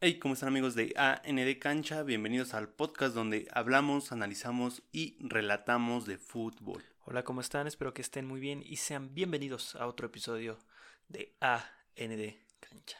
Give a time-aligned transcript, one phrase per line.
[0.00, 2.04] Hey, ¿cómo están amigos de AND Cancha?
[2.04, 6.84] Bienvenidos al podcast donde hablamos, analizamos y relatamos de fútbol.
[7.04, 7.66] Hola, ¿cómo están?
[7.66, 10.60] Espero que estén muy bien y sean bienvenidos a otro episodio
[11.08, 12.98] de AND Cancha.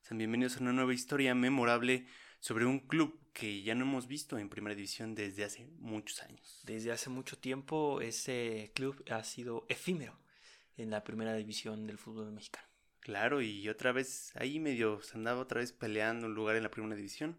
[0.00, 2.06] Sean bienvenidos a una nueva historia memorable
[2.40, 6.62] sobre un club que ya no hemos visto en primera división desde hace muchos años.
[6.64, 10.18] Desde hace mucho tiempo ese club ha sido efímero
[10.78, 12.73] en la primera división del fútbol mexicano.
[13.04, 16.70] Claro, y otra vez ahí medio se andaba otra vez peleando un lugar en la
[16.70, 17.38] primera división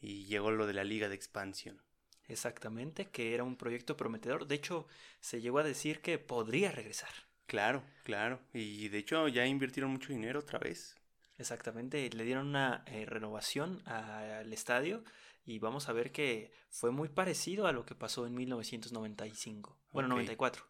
[0.00, 1.80] y llegó lo de la liga de expansión.
[2.26, 4.48] Exactamente, que era un proyecto prometedor.
[4.48, 4.88] De hecho,
[5.20, 7.10] se llegó a decir que podría regresar.
[7.46, 8.40] Claro, claro.
[8.52, 10.96] Y de hecho ya invirtieron mucho dinero otra vez.
[11.38, 15.04] Exactamente, le dieron una eh, renovación al estadio
[15.44, 19.78] y vamos a ver que fue muy parecido a lo que pasó en 1995.
[19.92, 20.14] Bueno, Ok.
[20.14, 20.66] 94.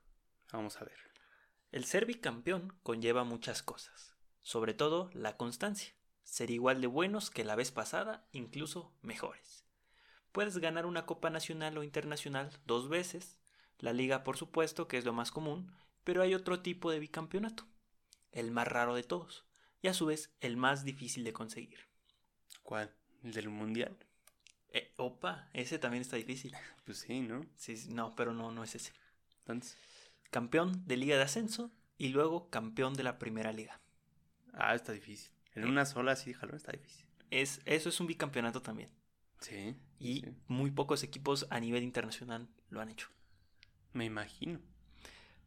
[0.52, 0.98] Vamos a ver.
[1.72, 4.14] El ser bicampeón conlleva muchas cosas,
[4.48, 5.93] sobre todo la constancia.
[6.25, 9.66] Ser igual de buenos que la vez pasada, incluso mejores.
[10.33, 13.39] Puedes ganar una Copa Nacional o Internacional dos veces,
[13.78, 15.70] la liga por supuesto que es lo más común,
[16.03, 17.67] pero hay otro tipo de bicampeonato,
[18.33, 19.45] el más raro de todos,
[19.83, 21.81] y a su vez el más difícil de conseguir.
[22.62, 22.91] ¿Cuál?
[23.22, 23.98] ¿El del mundial?
[24.70, 26.56] Eh, opa, ese también está difícil.
[26.87, 27.44] Pues sí, ¿no?
[27.55, 28.94] Sí, no, pero no, no es ese.
[29.41, 29.77] Entonces,
[30.31, 33.78] Campeón de Liga de Ascenso y luego campeón de la Primera Liga.
[34.54, 35.30] Ah, está difícil.
[35.54, 37.06] En una sola sí, jalón, está difícil.
[37.30, 38.91] Es, eso es un bicampeonato también.
[39.41, 39.77] Sí.
[39.98, 40.34] Y sí.
[40.46, 43.08] muy pocos equipos a nivel internacional lo han hecho.
[43.92, 44.60] Me imagino.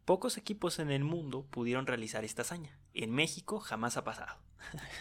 [0.05, 2.77] Pocos equipos en el mundo pudieron realizar esta hazaña.
[2.93, 4.37] En México jamás ha pasado.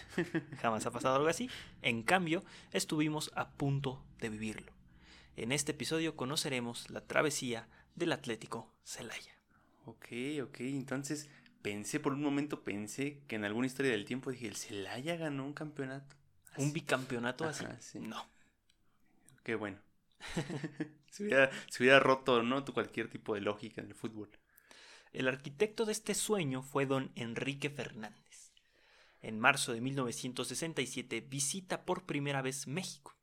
[0.61, 1.49] jamás ha pasado algo así.
[1.81, 4.71] En cambio, estuvimos a punto de vivirlo.
[5.35, 9.35] En este episodio conoceremos la travesía del Atlético Celaya.
[9.85, 10.07] Ok,
[10.43, 10.59] ok.
[10.59, 11.29] Entonces,
[11.61, 15.45] pensé por un momento, pensé que en alguna historia del tiempo dije, el Celaya ganó
[15.45, 16.15] un campeonato.
[16.57, 17.65] ¿Un bicampeonato así?
[17.65, 17.99] Ajá, sí.
[17.99, 18.25] No.
[19.43, 19.79] Qué bueno.
[21.09, 22.63] se, hubiera, se hubiera roto, ¿no?
[22.63, 24.29] Tu cualquier tipo de lógica en el fútbol.
[25.13, 28.53] El arquitecto de este sueño fue don Enrique Fernández.
[29.21, 33.15] En marzo de 1967 visita por primera vez México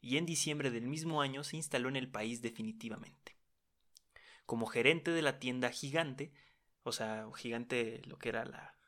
[0.00, 3.36] y en diciembre del mismo año se instaló en el país definitivamente.
[4.46, 6.32] Como gerente de la tienda Gigante,
[6.84, 8.78] o sea, Gigante lo que era la...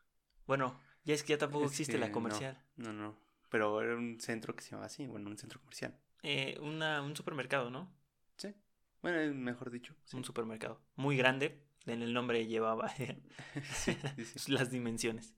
[0.46, 2.62] Bueno, ya es que ya tampoco existe la no, comercial.
[2.76, 3.18] No, no.
[3.48, 5.98] Pero era un centro que se llamaba así, bueno, un centro comercial.
[6.22, 7.92] Eh, una- un supermercado, ¿no?
[8.36, 8.54] Sí.
[9.02, 9.94] Bueno, eh, mejor dicho.
[10.04, 10.16] Sí.
[10.16, 10.80] Un supermercado.
[10.96, 11.62] Muy grande.
[11.86, 12.88] En el nombre llevaba
[13.72, 14.52] Sí, sí, sí.
[14.52, 15.34] las dimensiones.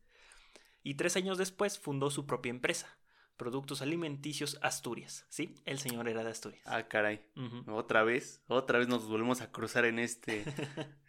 [0.83, 2.99] Y tres años después fundó su propia empresa,
[3.39, 5.25] Productos Alimenticios Asturias.
[5.31, 6.61] Sí, el señor era de Asturias.
[6.67, 7.25] Ah, caray.
[7.69, 10.43] Otra vez, otra vez nos volvemos a cruzar en este,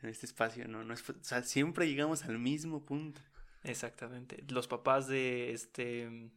[0.01, 0.84] en este espacio, ¿no?
[0.85, 3.19] no es, o sea, siempre llegamos al mismo punto.
[3.63, 4.44] Exactamente.
[4.47, 6.31] Los papás de este,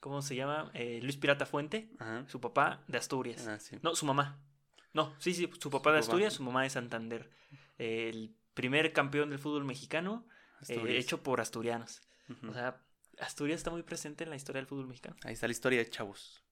[0.00, 0.70] ¿cómo se llama?
[0.74, 2.26] Eh, Luis Pirata Fuente, Ajá.
[2.28, 3.46] su papá de Asturias.
[3.46, 3.78] Ah, sí.
[3.82, 4.42] No, su mamá.
[4.92, 6.06] No, sí, sí, su papá de papá.
[6.06, 7.30] Asturias, su mamá de Santander.
[7.78, 10.26] el primer campeón del fútbol mexicano
[10.68, 12.02] eh, hecho por asturianos.
[12.48, 12.82] O sea,
[13.20, 15.16] Asturias está muy presente en la historia del fútbol mexicano.
[15.24, 16.42] Ahí está la historia de chavos.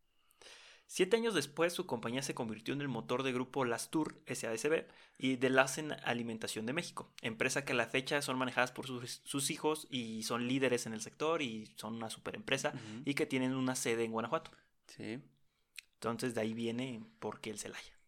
[0.86, 4.84] Siete años después, su compañía se convirtió en el motor de grupo Lastur SASB
[5.18, 9.22] y de Lassen Alimentación de México, empresa que a la fecha son manejadas por sus,
[9.24, 13.02] sus hijos y son líderes en el sector y son una super empresa Ujú.
[13.06, 14.50] y que tienen una sede en Guanajuato.
[14.86, 15.20] Sí.
[15.94, 17.98] Entonces de ahí viene porque el Celaya.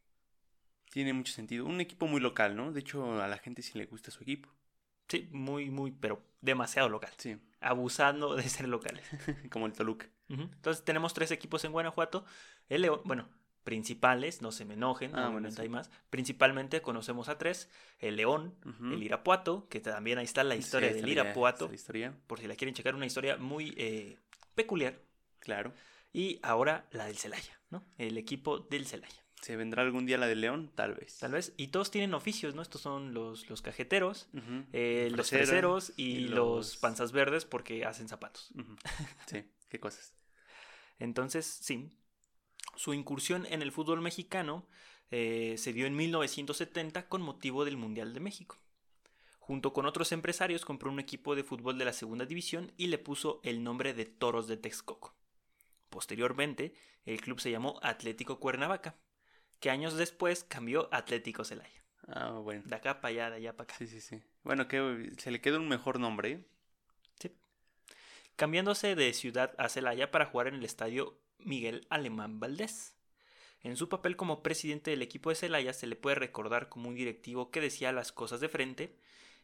[0.90, 1.64] Tiene mucho sentido.
[1.64, 2.72] Un equipo muy local, ¿no?
[2.72, 4.50] De hecho, a la gente sí le gusta su equipo.
[5.08, 7.12] Sí, muy, muy, pero demasiado local.
[7.16, 7.36] Sí.
[7.68, 9.04] Abusando de ser locales.
[9.50, 10.08] Como el Toluca.
[10.28, 12.24] Entonces tenemos tres equipos en Guanajuato.
[12.68, 13.28] El León, bueno,
[13.64, 15.60] principales, no se me enojen, Ah, bueno, sí.
[15.60, 15.90] hay más.
[16.10, 17.68] Principalmente conocemos a tres.
[17.98, 18.54] El León,
[18.92, 22.54] el Irapuato, que también ahí está la historia Sí, del Irapuato, historia, por si la
[22.54, 24.18] quieren checar, una historia muy eh,
[24.54, 24.98] peculiar.
[25.40, 25.72] claro.
[26.12, 27.84] Y ahora la del Celaya, ¿no?
[27.98, 29.22] El equipo del Celaya.
[29.42, 30.72] ¿Se vendrá algún día la de León?
[30.74, 31.18] Tal vez.
[31.18, 31.52] Tal vez.
[31.56, 32.62] Y todos tienen oficios, ¿no?
[32.62, 34.28] Estos son los, los cajeteros,
[34.72, 36.76] eh, los Fresero freseros y, y los...
[36.78, 38.52] panzas verdes porque hacen zapatos.
[39.26, 40.14] Sí, qué cosas.
[40.98, 41.90] Entonces, sí,
[42.74, 44.66] su incursión en el fútbol mexicano
[45.10, 48.58] eh, se dio en 1970 con motivo del Mundial de México.
[49.38, 52.98] Junto con otros empresarios compró un equipo de fútbol de la segunda división y le
[52.98, 55.14] puso el nombre de Toros de Texcoco.
[55.88, 56.74] Posteriormente,
[57.04, 58.96] el club se llamó Atlético Cuernavaca,
[59.60, 61.82] que años después cambió a Atlético Celaya.
[62.08, 62.62] Ah, bueno.
[62.64, 63.74] De acá para allá, de allá para acá.
[63.78, 64.22] Sí, sí, sí.
[64.44, 66.30] Bueno, que se le queda un mejor nombre.
[66.30, 66.44] ¿eh?
[67.18, 67.32] Sí.
[68.36, 72.94] Cambiándose de ciudad a Celaya para jugar en el estadio Miguel Alemán Valdés.
[73.62, 76.94] En su papel como presidente del equipo de Celaya se le puede recordar como un
[76.94, 78.96] directivo que decía las cosas de frente,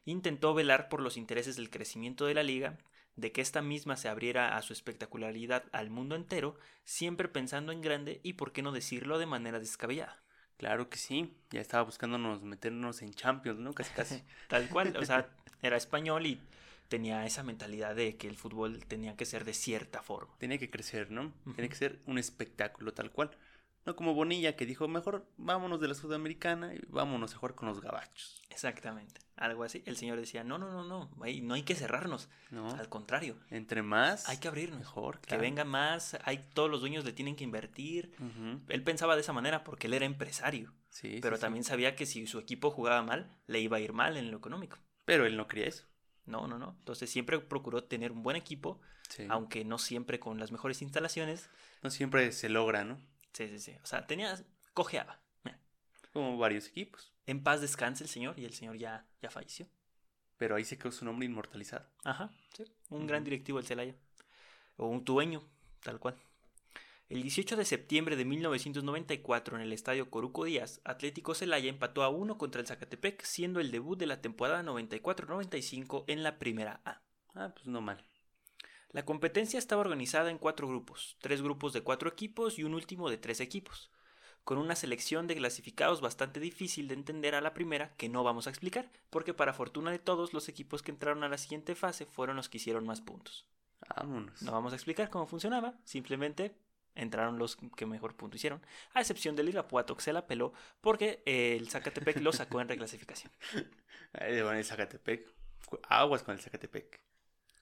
[0.04, 2.78] intentó velar por los intereses del crecimiento de la liga,
[3.16, 7.82] de que esta misma se abriera a su espectacularidad al mundo entero, siempre pensando en
[7.82, 10.22] grande y por qué no decirlo de manera descabellada.
[10.56, 13.72] Claro que sí, ya estaba buscándonos meternos en Champions, ¿no?
[13.72, 14.22] Casi, casi.
[14.48, 15.28] Tal cual, o sea,
[15.60, 16.40] era español y
[16.88, 20.34] tenía esa mentalidad de que el fútbol tenía que ser de cierta forma.
[20.38, 21.32] Tenía que crecer, ¿no?
[21.56, 23.30] Tenía que ser un espectáculo tal cual.
[23.84, 27.68] No como Bonilla que dijo, mejor vámonos de la Sudamericana y vámonos a jugar con
[27.68, 28.40] los gabachos.
[28.48, 29.82] Exactamente, algo así.
[29.86, 32.28] El señor decía, no, no, no, no, no hay que cerrarnos.
[32.50, 32.68] No.
[32.70, 33.36] Al contrario.
[33.50, 34.28] Entre más.
[34.28, 34.78] Hay que abrirnos.
[34.78, 35.20] Mejor.
[35.20, 38.14] Que venga más, hay, todos los dueños le tienen que invertir.
[38.68, 40.72] Él pensaba de esa manera porque él era empresario.
[40.90, 41.42] Sí, pero sí, sí.
[41.42, 44.36] también sabía que si su equipo jugaba mal, le iba a ir mal en lo
[44.36, 44.78] económico.
[45.04, 45.86] Pero él no quería eso.
[46.26, 46.76] No, no, no.
[46.78, 49.26] Entonces siempre procuró tener un buen equipo, Sí.
[49.28, 51.50] aunque no siempre con las mejores instalaciones.
[51.82, 53.00] No siempre se logra, ¿no?
[53.32, 53.76] Sí, sí, sí.
[53.82, 54.38] O sea, tenía,
[54.74, 55.20] cojeaba.
[55.44, 55.58] Mira,
[56.12, 57.12] Como varios equipos.
[57.26, 59.66] En paz descanse el señor y el señor ya, ya falleció.
[60.36, 61.86] Pero ahí se quedó su nombre inmortalizado.
[62.04, 62.64] Ajá, sí.
[62.90, 63.94] Un gran directivo del Celaya.
[64.76, 65.42] O un dueño,
[65.82, 66.16] tal cual.
[67.08, 72.08] El 18 de septiembre de 1994 en el estadio Coruco Díaz, Atlético Celaya empató a
[72.08, 77.02] uno contra el Zacatepec, siendo el debut de la temporada 94-95 en la primera A.
[77.34, 78.02] Ah, pues no mal.
[78.92, 83.08] La competencia estaba organizada en cuatro grupos, tres grupos de cuatro equipos y un último
[83.08, 83.90] de tres equipos,
[84.44, 88.46] con una selección de clasificados bastante difícil de entender a la primera que no vamos
[88.46, 92.04] a explicar, porque para fortuna de todos los equipos que entraron a la siguiente fase
[92.04, 93.46] fueron los que hicieron más puntos.
[93.96, 94.42] Vámonos.
[94.42, 96.54] No vamos a explicar cómo funcionaba, simplemente
[96.94, 98.60] entraron los que mejor punto hicieron,
[98.92, 100.52] a excepción del Irapuato que se la peló
[100.82, 103.32] porque el Zacatepec lo sacó en reclasificación.
[104.12, 105.26] El Zacatepec.
[105.88, 107.00] Aguas con el Zacatepec.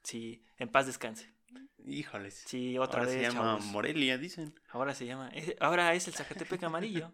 [0.02, 1.30] Sí, en paz descanse.
[1.84, 2.42] Híjoles.
[2.46, 3.20] Sí, otra Ahora vez.
[3.26, 3.64] se llama chavos.
[3.66, 4.58] Morelia, dicen.
[4.70, 5.28] Ahora se llama.
[5.30, 7.12] es- Ahora es el Zacatepec amarillo.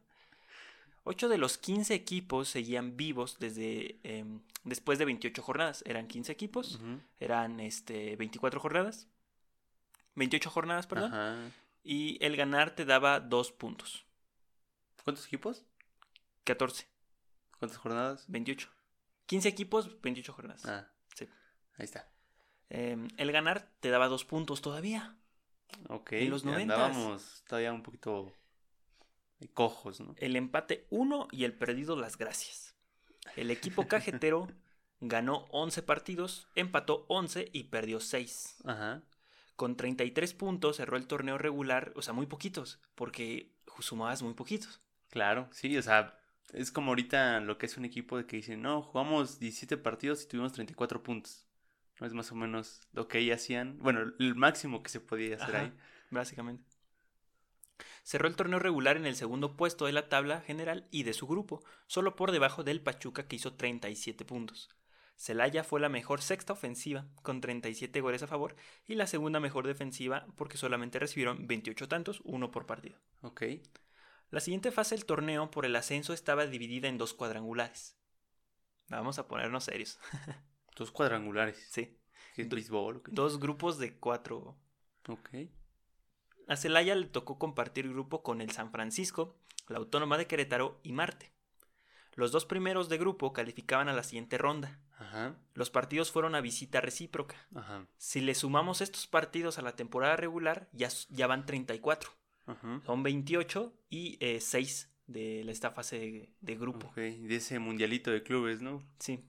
[1.04, 5.84] Ocho de los 15 equipos seguían vivos desde em, después de 28 jornadas.
[5.86, 6.80] Eran 15 equipos,
[7.20, 9.06] eran este 24 jornadas.
[10.16, 11.12] 28 jornadas, perdón.
[11.14, 11.36] Ajá.
[11.84, 14.04] Y el ganar te daba dos puntos.
[15.04, 15.64] ¿Cuántos equipos?
[16.42, 16.88] 14,
[17.60, 18.24] ¿Cuántas jornadas?
[18.28, 18.68] 28.
[19.26, 20.64] 15 equipos, 28 jornadas.
[20.66, 21.28] Ah, Sí.
[21.78, 22.08] ahí está.
[22.68, 25.16] Em, el ganar te daba dos puntos todavía.
[25.88, 26.12] Ok.
[26.12, 26.78] En los ya noventas.
[26.78, 28.32] Andábamos todavía un poquito
[29.54, 30.14] cojos, ¿no?
[30.18, 32.74] El empate 1 y el perdido las gracias.
[33.36, 34.48] El equipo cajetero
[35.00, 38.56] ganó 11 partidos, empató 11 y perdió 6.
[38.64, 39.02] Ajá.
[39.56, 44.80] Con 33 puntos cerró el torneo regular, o sea, muy poquitos, porque sumabas muy poquitos.
[45.10, 46.18] Claro, sí, o sea,
[46.52, 50.24] es como ahorita lo que es un equipo de que dicen, no, jugamos 17 partidos
[50.24, 51.45] y tuvimos 34 puntos.
[52.00, 53.78] Es más o menos lo que ahí hacían.
[53.78, 55.64] Bueno, el máximo que se podía hacer Ajá.
[55.64, 55.72] ahí.
[56.10, 56.64] Básicamente.
[58.02, 61.26] Cerró el torneo regular en el segundo puesto de la tabla general y de su
[61.26, 64.70] grupo, solo por debajo del Pachuca que hizo 37 puntos.
[65.16, 68.54] Celaya fue la mejor sexta ofensiva, con 37 goles a favor,
[68.86, 72.98] y la segunda mejor defensiva porque solamente recibieron 28 tantos, uno por partido.
[73.22, 73.42] Ok.
[74.30, 77.96] La siguiente fase del torneo por el ascenso estaba dividida en dos cuadrangulares.
[78.88, 79.98] Vamos a ponernos serios.
[80.76, 81.66] Dos cuadrangulares.
[81.70, 81.98] Sí.
[82.34, 83.02] ¿Qué es Do- béisbol?
[83.08, 84.56] Dos grupos de cuatro
[85.08, 85.30] Ok.
[86.48, 89.36] A Celaya le tocó compartir grupo con el San Francisco,
[89.68, 91.32] la Autónoma de Querétaro y Marte.
[92.14, 94.80] Los dos primeros de grupo calificaban a la siguiente ronda.
[94.98, 95.36] Ajá.
[95.54, 97.36] Los partidos fueron a visita recíproca.
[97.54, 97.86] Ajá.
[97.98, 102.10] Si le sumamos estos partidos a la temporada regular, ya, ya van 34.
[102.46, 102.80] Ajá.
[102.86, 106.86] Son 28 y 6 de la- esta fase de, de grupo.
[106.88, 106.96] Ok.
[106.96, 108.82] De ese mundialito de clubes, ¿no?
[108.98, 109.28] Sí.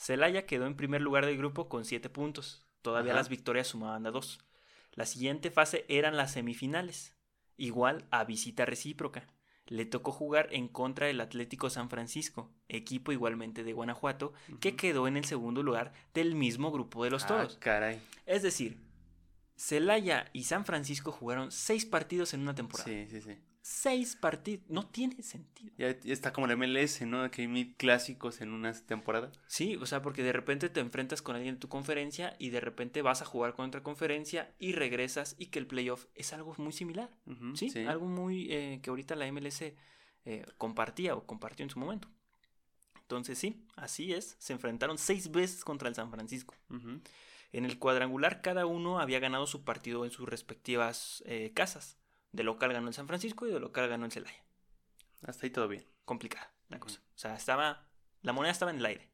[0.00, 2.64] Celaya quedó en primer lugar del grupo con 7 puntos.
[2.80, 3.20] Todavía Ajá.
[3.20, 4.40] las victorias sumaban a 2.
[4.92, 7.14] La siguiente fase eran las semifinales,
[7.58, 9.26] igual a visita recíproca.
[9.66, 15.06] Le tocó jugar en contra del Atlético San Francisco, equipo igualmente de Guanajuato, que quedó
[15.06, 17.58] en el segundo lugar del mismo grupo de los Ah, toros.
[17.60, 18.00] caray.
[18.24, 18.78] Es decir,
[19.54, 22.88] Celaya y San Francisco jugaron 6 partidos en una temporada.
[22.88, 23.36] Sí, sí, sí.
[23.62, 24.64] 6 partidos.
[24.68, 25.72] No tiene sentido.
[25.76, 27.30] Ya, está como la MLS, ¿no?
[27.30, 29.30] Que hay mil clásicos en una temporada.
[29.46, 32.60] Sí, o sea, porque de repente te enfrentas con alguien en tu conferencia y de
[32.60, 36.54] repente vas a jugar con otra conferencia y regresas y que el playoff es algo
[36.58, 37.10] muy similar.
[37.54, 42.08] Sí, algo muy eh, que ahorita la MLS eh, compartía o compartió en su momento.
[43.10, 46.54] Entonces sí, así es, se enfrentaron seis veces contra el San Francisco.
[47.52, 51.99] En el cuadrangular cada uno había ganado su partido en sus respectivas eh, casas.
[52.32, 54.42] De local ganó el San Francisco y de local ganó el Celaya.
[55.22, 55.84] Hasta ahí todo bien.
[56.04, 57.00] Complicada la cosa.
[57.14, 57.86] O sea, estaba.
[58.22, 59.10] La moneda estaba en el aire.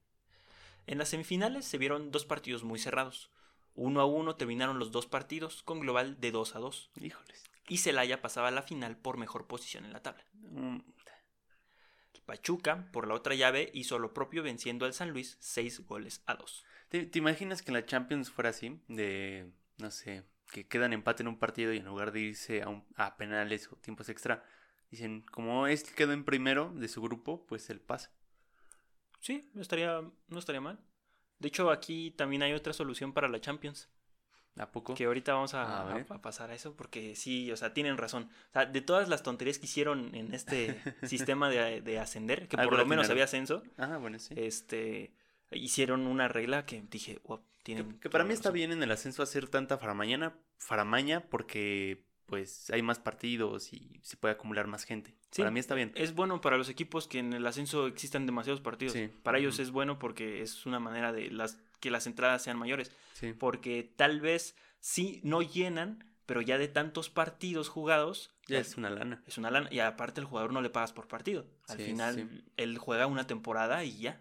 [0.86, 3.30] En las semifinales se vieron dos partidos muy cerrados.
[3.74, 6.90] Uno a uno terminaron los dos partidos con global de 2 a 2.
[7.00, 7.44] Híjoles.
[7.68, 10.24] Y Celaya pasaba a la final por mejor posición en la tabla.
[10.34, 10.78] Mm,
[12.26, 16.34] Pachuca, por la otra llave, hizo lo propio venciendo al San Luis 6 goles a
[16.34, 16.64] 2.
[16.88, 18.80] ¿Te, te imaginas que en la Champions fuera así?
[18.88, 22.68] De, no sé, que quedan empate en un partido y en lugar de irse a,
[22.68, 24.44] un- a penales o tiempos extra,
[24.90, 28.10] dicen, como este quedó en primero de su grupo, pues él pasa.
[29.20, 30.78] Sí, no estaría, no estaría mal.
[31.38, 33.88] De hecho, aquí también hay otra solución para la Champions.
[34.58, 34.94] ¿A poco?
[34.94, 38.30] Que ahorita vamos a, A pasar a eso porque sí, o sea, tienen razón.
[38.50, 42.56] O sea, de todas las tonterías que hicieron en este sistema de, de ascender, que
[42.56, 44.32] por lo menos había ascenso, Ah, bueno, sí.
[44.36, 45.12] este,
[45.50, 49.22] hicieron una regla que dije, wow, tienen que para mí está bien en el ascenso
[49.22, 55.14] hacer tanta faramaña, faramaña porque pues hay más partidos y se puede acumular más gente.
[55.30, 55.42] Sí.
[55.42, 55.92] Para mí está bien.
[55.94, 58.94] Es bueno para los equipos que en el ascenso existan demasiados partidos.
[58.94, 59.08] Sí.
[59.22, 62.90] Para ellos es bueno porque es una manera de las, que las entradas sean mayores.
[63.14, 63.32] Sí.
[63.32, 68.90] Porque tal vez sí no llenan, pero ya de tantos partidos jugados, Ya es una
[68.90, 69.22] lana.
[69.26, 69.68] es una lana.
[69.70, 71.46] Y aparte el jugador no le pagas por partido.
[71.68, 74.20] Al final él juega una temporada y ya.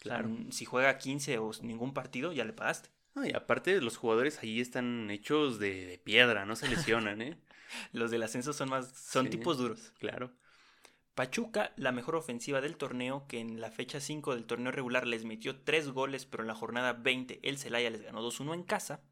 [0.00, 0.28] Claro.
[0.50, 2.90] si juega 15 o ningún partido, ya le pagaste.
[3.14, 7.38] No, y aparte los jugadores ahí están hechos de, de piedra, no se lesionan, ¿eh?
[7.92, 9.30] Los del ascenso son más, son Sí.
[9.30, 9.92] tipos duros.
[9.98, 10.32] Claro.
[11.14, 15.24] Pachuca, la mejor ofensiva del torneo, que en la fecha 5 del torneo regular les
[15.24, 19.02] metió 3 goles, pero en la jornada 20 el Celaya les ganó 2-1 en casa.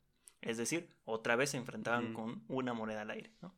[0.40, 2.14] Es decir, otra vez se enfrentaban Ujú.
[2.14, 3.32] con una moneda al aire.
[3.42, 3.54] ¿no?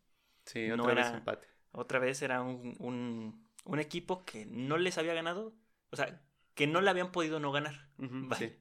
[0.47, 1.47] Sí, No otra vez era- empate.
[1.73, 5.55] Otra vez era un, un- un equipo que no les había ganado,
[5.91, 6.21] o sea,
[6.61, 7.88] que no le habían podido no ganar.
[7.97, 8.49] Vale.
[8.50, 8.55] sí.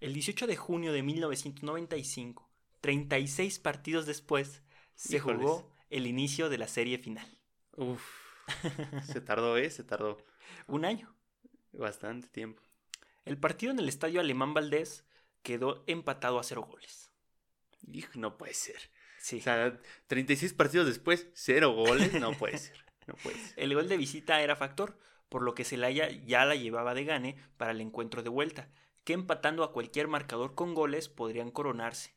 [0.00, 2.48] El 18 de junio de 1995,
[2.80, 4.62] 36 partidos después,
[4.94, 5.42] se Híjoles.
[5.42, 7.28] jugó el inicio de la serie final.
[7.76, 8.02] Uf.
[9.12, 9.68] Se tardó, ¿eh?
[9.68, 10.16] Se tardó
[10.68, 11.14] Un año.
[11.74, 12.62] bastante tiempo.
[13.26, 15.04] El partido en el estadio Alemán Valdés
[15.42, 17.10] quedó empatado a cero goles.
[17.92, 18.90] Hijo, no puede ser.
[19.18, 19.40] Sí.
[19.40, 22.82] O sea, 36 partidos después, cero goles, no puede ser.
[23.06, 23.52] No puede ser.
[23.62, 24.98] El gol de visita era factor,
[25.28, 28.68] por lo que Celaya ya la llevaba de gane para el encuentro de vuelta,
[29.04, 32.14] que empatando a cualquier marcador con goles podrían coronarse.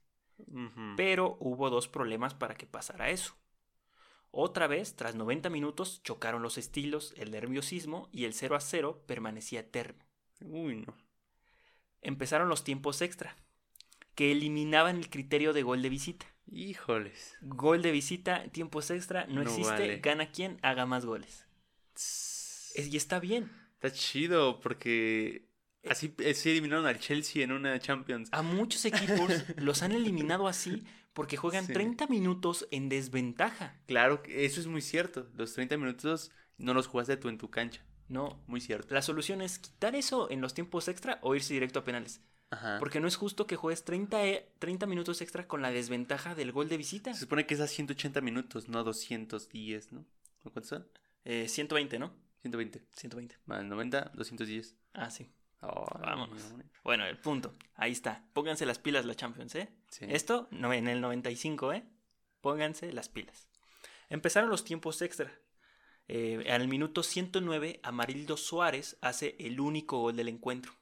[0.95, 3.35] Pero hubo dos problemas para que pasara eso.
[4.31, 9.03] Otra vez, tras 90 minutos, chocaron los estilos, el nerviosismo y el 0 a 0
[9.05, 10.03] permanecía eterno.
[10.41, 10.95] Uy, no.
[12.01, 13.35] Empezaron los tiempos extra,
[14.15, 16.25] que eliminaban el criterio de gol de visita.
[16.51, 17.37] Híjoles.
[17.41, 19.97] Gol de visita, tiempos extra, no, No existe, vale.
[19.97, 21.45] gana quien haga más goles.
[22.79, 23.51] Es- y está bien.
[23.75, 25.47] Está chido porque
[25.89, 28.29] así, así eliminaron al Chelsea en una Champions.
[28.31, 30.83] A muchos equipos los han eliminado así
[31.13, 31.73] porque juegan Sí.
[31.73, 33.75] 30 minutos en desventaja.
[33.87, 35.27] Claro, eso es muy cierto.
[35.35, 37.81] Los 30 minutos no los jugaste tú en tu cancha.
[38.09, 38.93] No, Muy cierto.
[38.93, 42.21] la solución es quitar eso en los tiempos extra o irse directo a penales.
[42.49, 42.77] Ajá.
[42.79, 46.51] Porque no es justo que juegues 30, e- 30 minutos extra con la desventaja del
[46.51, 47.13] gol de visita.
[47.13, 49.99] Se supone que es a 180 minutos, no 210, ¿no?
[50.43, 50.87] ¿O ¿Cuántos son?
[51.25, 52.11] Eh, 120, ¿no?
[52.41, 52.81] 120.
[52.93, 53.37] 120.
[53.45, 54.75] Más 90, 210.
[54.93, 55.29] Ah, sí.
[55.61, 55.69] Ay,
[56.01, 56.51] Vámonos.
[56.53, 57.55] no, Bueno, el punto.
[57.75, 58.23] Ahí está.
[58.33, 59.69] Pónganse las pilas la Champions, ¿eh?
[59.89, 60.05] Sí.
[60.07, 61.83] Esto no, en el 95, ¿eh?
[62.41, 63.47] Pónganse las pilas.
[64.09, 65.31] Empezaron los tiempos extra.
[66.07, 70.73] Eh, al minuto 109, Amarildo Suárez hace el único gol del encuentro.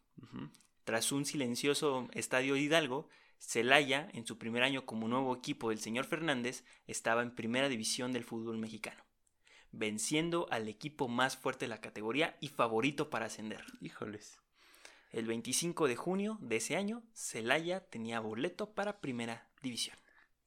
[0.86, 6.06] Tras un silencioso estadio Hidalgo, Celaya, en su primer año como nuevo equipo del señor
[6.06, 9.04] Fernández, estaba en primera división del fútbol mexicano,
[9.72, 13.64] venciendo al equipo más fuerte de la categoría y favorito para ascender.
[13.82, 14.40] Híjoles.
[15.12, 19.98] El 25 de junio de ese año, Celaya tenía boleto para primera división.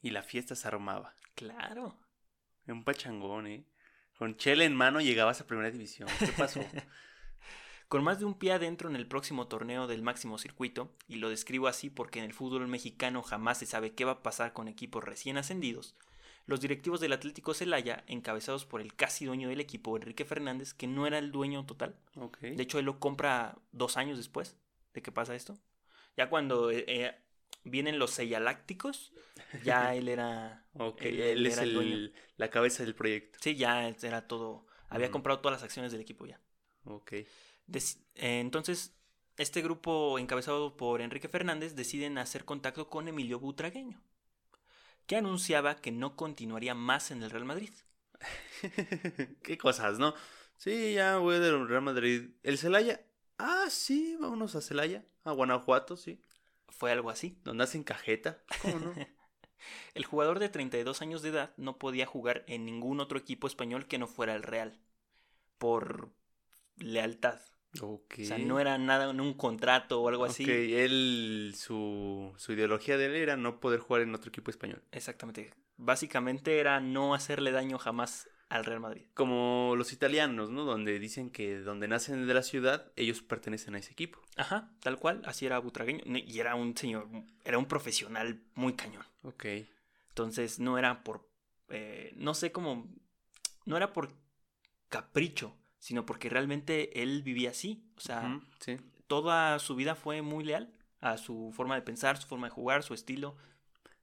[0.03, 1.15] Y la fiesta se armaba.
[1.35, 1.97] Claro.
[2.67, 3.65] Un pachangón, ¿eh?
[4.19, 6.09] Con chela en mano llegabas a primera división.
[6.19, 6.61] ¿Qué pasó?
[7.89, 11.29] Con más de un pie adentro en el próximo torneo del máximo circuito, y lo
[11.29, 14.69] describo así porque en el fútbol mexicano jamás se sabe qué va a pasar con
[14.69, 15.97] equipos recién ascendidos,
[16.47, 20.87] los directivos del Atlético Celaya, encabezados por el casi dueño del equipo, Enrique Fernández, que
[20.87, 21.97] no era el dueño total,
[22.41, 24.57] de hecho él lo compra dos años después
[24.95, 25.59] de que pasa esto,
[26.17, 27.15] ya cuando eh, eh,
[27.65, 29.13] vienen los sellalácticos,
[29.65, 30.65] ya él era...
[30.75, 32.11] Ok, él- él, él es era el dueño.
[32.37, 33.39] la cabeza del proyecto.
[33.43, 34.67] Sí, ya era todo...
[34.89, 36.41] Había comprado todas las acciones del equipo ya.
[36.85, 37.13] Ok.
[37.13, 37.27] Eh,
[38.41, 38.95] entonces,
[39.37, 44.03] este grupo encabezado por Enrique Fernández deciden hacer contacto con Emilio Butragueño,
[45.11, 47.73] que anunciaba que no continuaría más en el Real Madrid.
[49.43, 50.15] Qué cosas, ¿no?
[50.57, 52.31] Sí, ya voy del Real Madrid.
[52.45, 53.05] ¿El Celaya?
[53.37, 55.05] Ah, sí, vámonos a Celaya.
[55.25, 56.23] A Guanajuato, sí.
[56.69, 57.41] Fue algo así.
[57.43, 58.41] Donde hacen cajeta.
[58.63, 58.95] ¿Cómo no?
[59.95, 63.89] El jugador de 32 años de edad no podía jugar en ningún otro equipo español
[63.89, 64.79] que no fuera el Real,
[65.59, 66.13] por
[66.77, 67.41] lealtad.
[67.81, 70.43] O sea, no era nada en un contrato o algo así.
[70.43, 74.83] Ok, él, su, su ideología de él era no poder jugar en otro equipo español.
[74.91, 75.55] Exactamente.
[75.77, 79.07] Básicamente era no hacerle daño jamás al Real Madrid.
[79.15, 80.65] Como los italianos, ¿no?
[80.65, 84.21] Donde dicen que donde nacen de la ciudad, ellos pertenecen a ese equipo.
[84.37, 86.03] Ajá, tal cual, así era Butragueño.
[86.05, 87.09] Y era un señor,
[87.45, 89.05] era un profesional muy cañón.
[89.23, 89.47] Ok.
[90.09, 91.31] Entonces no era por,
[91.69, 92.93] eh, no sé cómo,
[93.65, 94.13] no era por
[94.89, 97.83] capricho, sino porque realmente él vivía así.
[97.97, 98.77] O sea, sí.
[99.09, 102.85] toda su vida fue muy leal a su forma de pensar, su forma de jugar,
[102.85, 103.37] su estilo.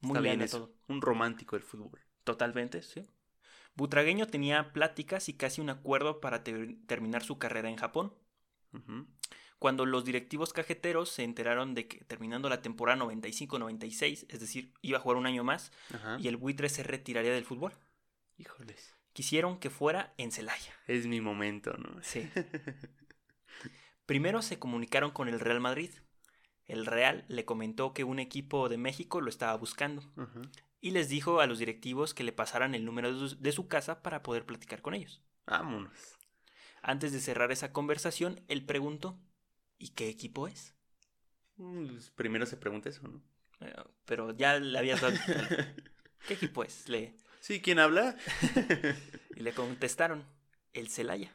[0.02, 0.74] Muy Está leal bien a todo.
[0.90, 2.02] Un romántico del fútbol.
[2.26, 3.08] Totalmente, sí.
[3.76, 8.14] Butragueño tenía pláticas y casi un acuerdo para ter- terminar su carrera en Japón.
[9.60, 14.98] Cuando los directivos cajeteros se enteraron de que terminando la temporada 95-96, es decir, iba
[14.98, 15.72] a jugar un año más,
[16.20, 17.74] y el buitre se retiraría del fútbol,
[18.40, 18.94] Híjoles.
[19.18, 20.76] Quisieron que fuera en Celaya.
[20.86, 22.04] Es mi momento, ¿no?
[22.04, 22.30] Sí.
[24.06, 25.90] Primero se comunicaron con el Real Madrid.
[26.68, 30.04] El Real le comentó que un equipo de México lo estaba buscando
[30.82, 33.68] y les dijo a los directivos que le pasaran el número de su, de su
[33.68, 35.20] casa para poder platicar con ellos.
[35.48, 36.20] Vámonos.
[36.84, 39.20] Antes de cerrar esa conversación, él preguntó,
[39.80, 40.76] ¿y qué equipo es?
[41.56, 43.20] Mm, pues, Primero se pregunta eso, ¿no?
[43.62, 43.74] Eh,
[44.06, 45.16] Pero ya le habías dado...
[46.28, 46.88] ¿Qué equipo es?
[46.88, 47.16] Le,
[47.48, 48.18] Sí, ¿quién habla?
[49.38, 50.26] y le contestaron,
[50.74, 51.34] el Celaya.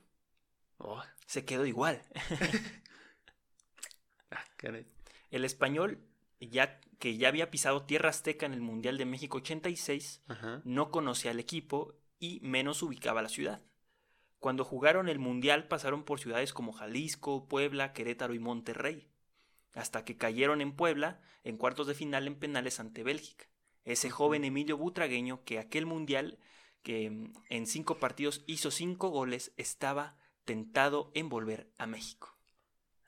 [0.76, 2.02] Oh, Se quedó igual.
[4.30, 4.84] ah, caray.
[5.30, 6.04] El español,
[6.38, 10.60] ya que ya había pisado tierra azteca en el Mundial de México 86, Ajá.
[10.66, 13.62] no conocía al equipo y menos ubicaba la ciudad.
[14.38, 19.08] Cuando jugaron el Mundial pasaron por ciudades como Jalisco, Puebla, Querétaro y Monterrey,
[19.72, 23.46] hasta que cayeron en Puebla en cuartos de final en penales ante Bélgica.
[23.84, 26.38] Ese joven Emilio Butragueño que aquel Mundial,
[26.82, 32.36] que mm, en cinco partidos hizo cinco goles, estaba tentado en volver a México.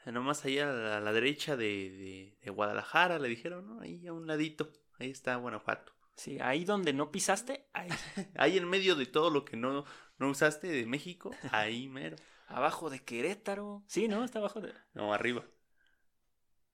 [0.06, 3.80] Nomás ahí a la, a la derecha de, de- de Guadalajara le dijeron, ¿no?
[3.80, 4.70] Ahí a un ladito.
[4.98, 5.92] Ahí está Guanajuato.
[6.16, 7.88] Sí, ahí donde no pisaste, ahí.
[8.36, 9.84] Ahí en medio de todo lo que no,
[10.18, 12.16] no usaste de México, ahí mero.
[12.46, 13.82] Abajo de Querétaro.
[13.88, 14.22] Sí, ¿no?
[14.22, 14.72] Está abajo de...
[14.92, 15.44] No, arriba.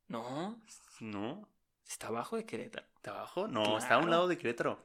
[0.09, 0.61] No,
[1.00, 1.49] No,
[1.87, 2.87] está abajo de Querétaro.
[3.00, 3.49] ¿Está abajo?
[3.49, 4.78] No, está a un lado de Querétaro.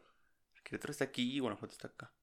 [0.64, 2.14] Querétaro está aquí y Guanajuato está acá.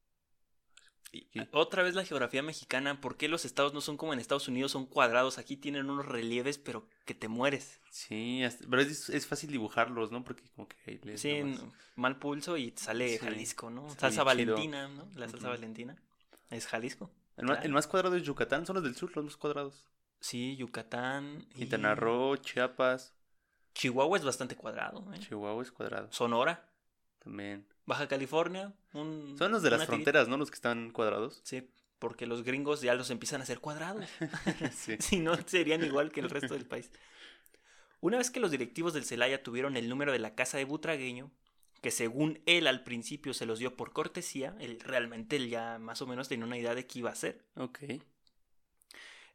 [1.13, 1.41] Y- Sí.
[1.53, 4.73] Otra vez la geografía mexicana, ¿por qué los estados no son como en Estados Unidos,
[4.73, 5.37] son cuadrados?
[5.37, 7.81] Aquí tienen unos relieves, pero que te mueres.
[7.91, 10.25] Sí, hasta- pero es, es fácil dibujarlos, ¿no?
[10.25, 11.43] Porque como que les Sí,
[11.97, 13.91] mal pulso y sale Sí, Jalisco, ¿no?
[13.91, 14.23] Salsa.
[14.23, 15.07] Valentina, ¿no?
[15.15, 15.49] La salsa.
[15.51, 16.03] Valentina.
[16.49, 17.11] Es Jalisco.
[17.37, 17.67] El, más, claro.
[17.67, 19.87] el más cuadrado es Yucatán, son los del sur, los más cuadrados.
[20.21, 21.47] Sí, Yucatán.
[21.51, 23.15] y- Quintana Roo, Chiapas,
[23.75, 25.05] Chihuahua es bastante cuadrado.
[25.15, 25.19] ¿eh?
[25.19, 26.69] Chihuahua es cuadrado Sonora,
[27.19, 27.67] también.
[27.87, 28.73] Baja California.
[28.93, 30.37] un- Son los de las fronteras, ¿no?
[30.37, 31.41] Los que están cuadrados.
[31.45, 34.07] Sí, porque los gringos ya los empiezan a hacer cuadrados.
[34.73, 34.97] sí.
[35.01, 36.91] si no, serían igual que el resto del país.
[38.01, 41.31] Una vez que los directivos del Celaya tuvieron el número de la casa de Butragueño,
[41.81, 46.03] que según él al principio se los dio por cortesía, él realmente él ya más
[46.03, 47.45] o menos tenía una idea de qué iba a hacer.
[47.57, 47.79] Ok.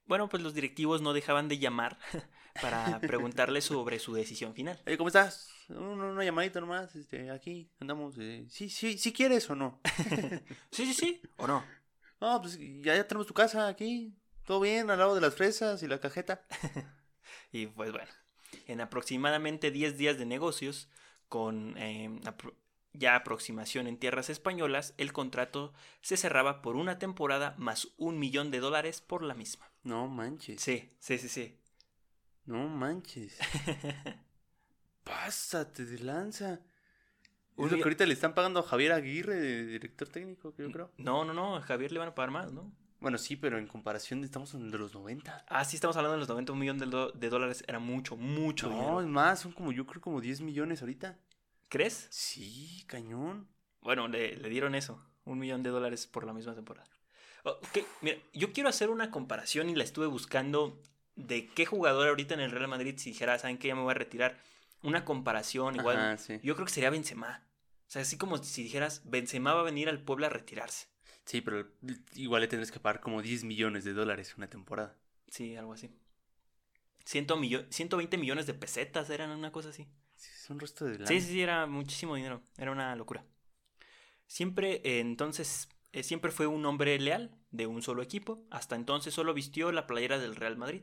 [0.05, 1.97] Bueno, pues los directivos no dejaban de llamar
[2.61, 4.81] para preguntarle sobre su decisión final.
[4.85, 5.49] Oye, ¿cómo estás?
[5.69, 8.15] Un- Una, llamadita nomás, este, aquí andamos.
[8.19, 9.79] eh, sí, sí, sí quieres o no.
[10.71, 11.63] Sí, sí, sí, o no.
[12.21, 14.13] No, pues ya, ya tenemos tu casa aquí.
[14.45, 16.41] Todo bien, al lado de las fresas y la cajeta.
[17.51, 18.09] Y pues bueno,
[18.67, 20.89] en aproximadamente 10 días de negocios,
[21.29, 22.55] con eh, apro-
[22.93, 28.51] ya aproximación en tierras españolas, el contrato se cerraba por una temporada más un millón
[28.51, 29.71] de dólares por la misma.
[29.83, 30.61] No manches.
[30.61, 31.57] Sí, sí, sí, sí.
[32.47, 33.37] No manches.
[35.03, 36.59] Pásate de lanza.
[37.57, 40.91] Lo que ahorita le están pagando a Javier Aguirre, director técnico, que yo creo.
[40.97, 42.71] No, no, no, a Javier le van a pagar más, ¿no?
[42.99, 45.45] Bueno, sí, pero en comparación estamos en de los 90.
[45.47, 48.75] Ah, sí, estamos hablando de los 90 un millón de, dólares, era mucho, mucho No,
[48.75, 49.01] dinero.
[49.01, 51.17] es más, son como yo creo como 10 millones ahorita.
[51.67, 52.07] ¿Crees?
[52.11, 53.47] Sí, cañón.
[53.81, 56.89] Bueno, le, le dieron eso, un millón de dólares por la misma temporada.
[57.43, 60.81] Ok, mira, yo quiero hacer una comparación y la estuve buscando
[61.17, 63.67] de qué jugador ahorita en el Real Madrid, si dijera, ¿saben qué?
[63.67, 64.39] Ya me voy a retirar.
[64.83, 65.97] Una comparación igual.
[65.97, 66.39] Ajá, sí.
[66.43, 67.43] Yo creo que sería Benzema.
[67.87, 70.87] O sea, así como si dijeras, Benzema va a venir al Puebla a retirarse.
[71.25, 71.67] Sí, pero
[72.15, 74.95] igual le tendrás que pagar como 10 millones de dólares una temporada.
[75.29, 75.89] Sí, algo así.
[77.03, 79.87] Ciento millo- 120 millones de pesetas eran una cosa así.
[80.15, 81.07] Sí, es un resto de lana.
[81.07, 82.41] Sí, sí, sí, era muchísimo dinero.
[82.57, 83.25] Era una locura.
[84.27, 88.45] Siempre, eh, entonces, eh, siempre fue un hombre leal de un solo equipo.
[88.51, 90.81] Hasta entonces solo vistió la playera del Real Madrid.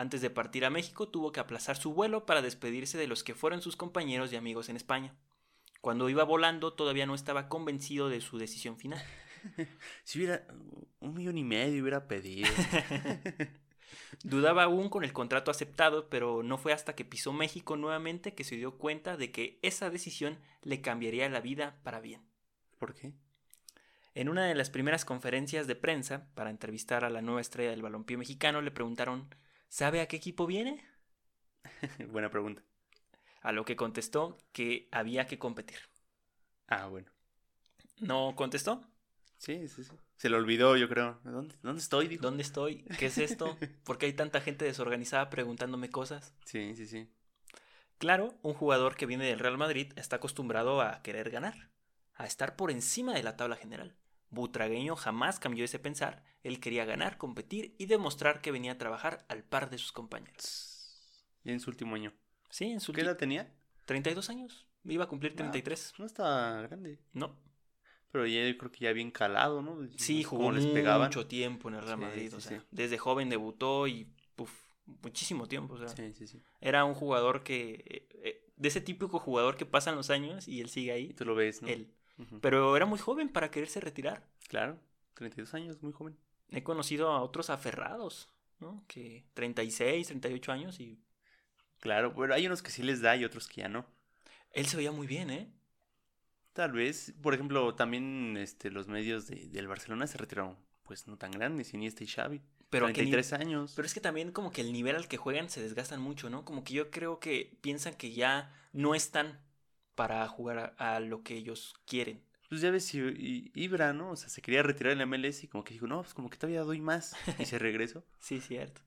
[0.00, 3.34] Antes de partir a México tuvo que aplazar su vuelo para despedirse de los que
[3.34, 5.14] fueron sus compañeros y amigos en España.
[5.82, 9.04] Cuando iba volando todavía no estaba convencido de su decisión final.
[10.04, 10.46] Si hubiera
[11.00, 12.48] un millón y medio hubiera pedido.
[14.24, 18.44] Dudaba aún con el contrato aceptado, pero no fue hasta que pisó México nuevamente que
[18.44, 22.22] se dio cuenta de que esa decisión le cambiaría la vida para bien.
[22.78, 23.12] ¿Por qué?
[24.14, 27.82] En una de las primeras conferencias de prensa para entrevistar a la nueva estrella del
[27.82, 29.28] balompié mexicano le preguntaron
[29.70, 30.84] ¿Sabe a qué equipo viene?
[32.10, 32.62] Buena pregunta.
[33.42, 35.78] A lo que contestó que había que competir.
[36.68, 37.10] Ah, bueno.
[38.00, 38.82] ¿No contestó?
[39.38, 39.92] Sí, sí, sí.
[40.16, 41.18] Se lo olvidó, yo creo.
[41.24, 42.16] ¿Dónde, dónde estoy?
[42.16, 42.84] ¿Dónde estoy?
[42.98, 43.56] ¿Qué es esto?
[43.84, 46.34] ¿Por qué hay tanta gente desorganizada preguntándome cosas?
[46.44, 47.08] Sí, sí, sí.
[47.98, 51.70] Claro, un jugador que viene del Real Madrid está acostumbrado a querer ganar,
[52.14, 53.94] a estar por encima de la tabla general.
[54.30, 59.24] Butragueño jamás cambió ese pensar, él quería ganar, competir y demostrar que venía a trabajar
[59.28, 60.76] al par de sus compañeros.
[61.44, 62.12] Y en su último año.
[62.50, 63.52] Sí, en su ¿Qué edad tenía?
[63.86, 64.66] 32 años.
[64.84, 65.94] Iba a cumplir 33.
[65.98, 66.98] No estaba grande.
[67.12, 67.36] No.
[68.12, 69.78] Pero ya yo creo que ya bien calado, ¿no?
[69.96, 71.08] Sí, Como jugó les pegaban.
[71.08, 72.28] mucho tiempo en el Real Sí, Madrid.
[72.30, 72.66] sí, o sea, sí.
[72.70, 74.08] desde joven debutó y
[75.02, 75.74] muchísimo tiempo.
[75.74, 76.40] O sea, Sí, sí, sí.
[76.60, 78.08] era un jugador que.
[78.22, 81.14] eh, de ese típico jugador que pasan los años y él sigue Y ahí.
[81.14, 81.68] tú lo ves, ¿no?
[81.68, 81.92] Él.
[82.40, 84.24] Pero era muy joven para quererse retirar.
[84.48, 84.78] Claro.
[85.14, 86.16] 32 años, muy joven.
[86.50, 88.28] He conocido a otros aferrados,
[88.58, 88.84] ¿no?
[88.88, 90.98] Que 36, 38 años y
[91.78, 93.86] Claro, pero hay unos que sí les da y otros que ya no.
[94.52, 95.50] él se veía muy bien, ¿eh?
[96.52, 101.16] Tal vez, por ejemplo, también este, los medios de- del Barcelona se retiraron, pues no
[101.16, 102.42] tan grandes, Iniesta y Xavi.
[102.68, 103.72] Pero, ¿a qué ni- 33 años.
[103.76, 106.44] pero es que también como que el nivel al que juegan se desgastan mucho, ¿no?
[106.44, 109.40] Como que yo creo que piensan que ya no están
[110.00, 112.24] para jugar a, a lo que ellos quieren.
[112.48, 114.12] Pues ya ves, I- I- Ibra, ¿no?
[114.12, 116.30] O sea, se quería retirar en la MLS y como que dijo, no, pues como
[116.30, 117.14] que todavía doy más.
[117.38, 118.02] Y se regresó.
[118.18, 118.80] Sí, cierto.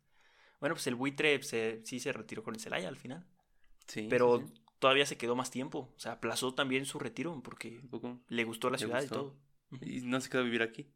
[0.60, 3.28] Bueno, pues el buitre se- sí se retiró con el Celaya al final.
[3.86, 4.08] Sí.
[4.10, 4.62] Pero sí, sí.
[4.80, 5.94] todavía se quedó más tiempo.
[5.96, 7.80] O sea, aplazó también su retiro porque
[8.28, 9.38] le gustó la Le ciudad y todo.
[9.82, 10.92] Y no se quedó a vivir aquí.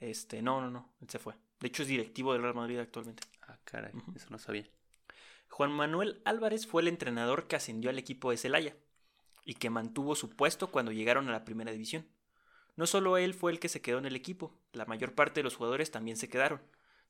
[0.00, 1.34] Este, no, no, no, él se fue.
[1.60, 3.22] De hecho, es directivo del Real Madrid actualmente.
[3.42, 4.68] Ah, caray, eso no sabía.
[5.50, 8.76] Juan Manuel Álvarez fue el entrenador que ascendió al equipo de Celaya
[9.44, 12.06] y que mantuvo su puesto cuando llegaron a la primera división.
[12.76, 15.44] No solo él fue el que se quedó en el equipo, la mayor parte de
[15.44, 16.62] los jugadores también se quedaron.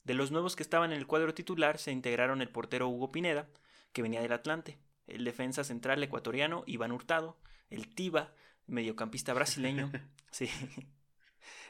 [0.04, 3.48] De los nuevos que estaban en el cuadro titular se integraron el portero Hugo Pineda,
[3.92, 7.38] que venía del Atlante, el defensa central ecuatoriano Iván Hurtado,
[7.70, 8.32] el Tiba,
[8.66, 9.92] mediocampista brasileño,
[10.30, 10.48] sí,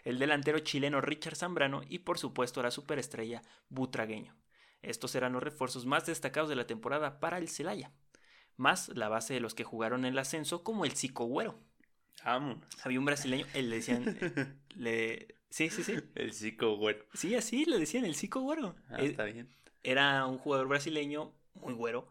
[0.04, 4.34] el delantero chileno Richard Zambrano y por supuesto la superestrella Butragueño.
[4.80, 7.92] Estos eran los refuerzos más destacados de la temporada para el Celaya,
[8.56, 11.58] más la base de los que jugaron el ascenso como el Zico Güero.
[12.24, 12.64] Vámonos.
[12.84, 15.36] Había un brasileño, él le decían, eh, le...
[15.50, 17.04] sí, sí, sí, El psico, güero.
[17.14, 18.76] sí, así le decían el Zico Güero.
[18.90, 19.48] Ah, Eh, está bien.
[19.82, 22.08] Era un jugador brasileño muy güero,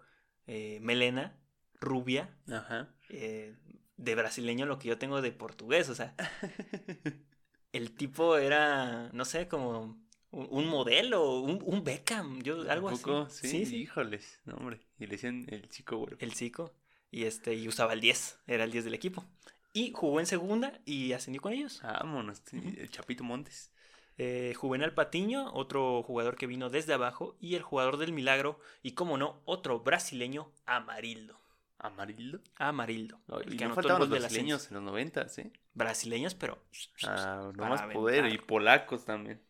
[0.47, 1.37] eh, melena,
[1.79, 2.93] rubia, Ajá.
[3.09, 3.55] eh,
[3.95, 6.15] de brasileño lo que yo tengo de portugués, o sea,
[7.71, 10.00] el tipo era, no sé, como
[10.31, 13.03] un, un modelo, un, un Beckham, yo, algo ¿A así.
[13.03, 13.29] poco?
[13.29, 13.75] Sí, sí, sí.
[13.77, 14.39] híjoles.
[14.45, 14.79] No, hombre.
[14.97, 16.17] Y le decían el chico, güero.
[16.19, 16.73] el Zico,
[17.09, 19.25] y este, y usaba el 10, era el 10 del equipo.
[19.73, 21.81] Y jugó en segunda y ascendió con ellos.
[21.83, 22.41] Vámonos.
[22.51, 23.71] El Chapito Montes.
[24.17, 28.91] Eh, Juvenal Patiño, otro jugador que vino desde abajo, y el jugador del milagro, y
[28.91, 31.39] como no, otro brasileño, Amarildo.
[31.79, 32.39] Amarillo.
[32.57, 33.19] Amarildo.
[33.43, 35.51] el y que no el faltaban los brasileños en los noventas, ¿eh?
[35.73, 36.59] Brasileños, pero.
[37.03, 38.31] Ah, para nomás poder.
[38.31, 39.41] Y polacos también.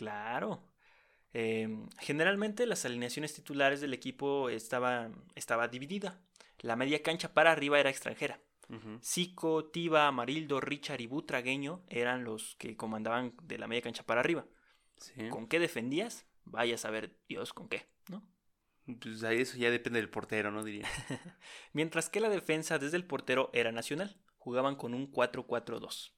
[0.00, 0.64] Claro.
[1.34, 6.18] Eh, generalmente las alineaciones titulares del equipo estaban, estaba dividida.
[6.60, 8.40] La media cancha para arriba era extranjera.
[8.70, 8.98] Ujú.
[9.04, 14.20] Zico, Tiba, Amarildo, Richard y Butragueño eran los que comandaban de la media cancha para
[14.20, 14.46] arriba.
[14.96, 15.28] Sí.
[15.28, 16.24] ¿Con qué defendías?
[16.46, 18.26] Vaya a saber Dios con qué, ¿no?
[19.02, 20.64] Pues ahí eso ya depende del portero, ¿no?
[20.64, 20.88] Diría.
[21.74, 24.16] Mientras que la defensa desde el portero era nacional.
[24.38, 26.12] Jugaban con un 4-4-2.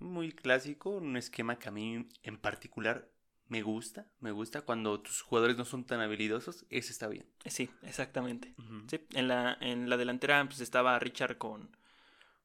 [0.00, 3.08] Muy clásico, un esquema que a mí en particular
[3.48, 4.06] me gusta.
[4.20, 6.64] Me gusta cuando tus jugadores no son tan habilidosos.
[6.70, 7.26] Ese está bien.
[7.46, 8.54] Sí, exactamente.
[8.88, 11.76] Sí, en la, en la delantera pues, estaba Richard con,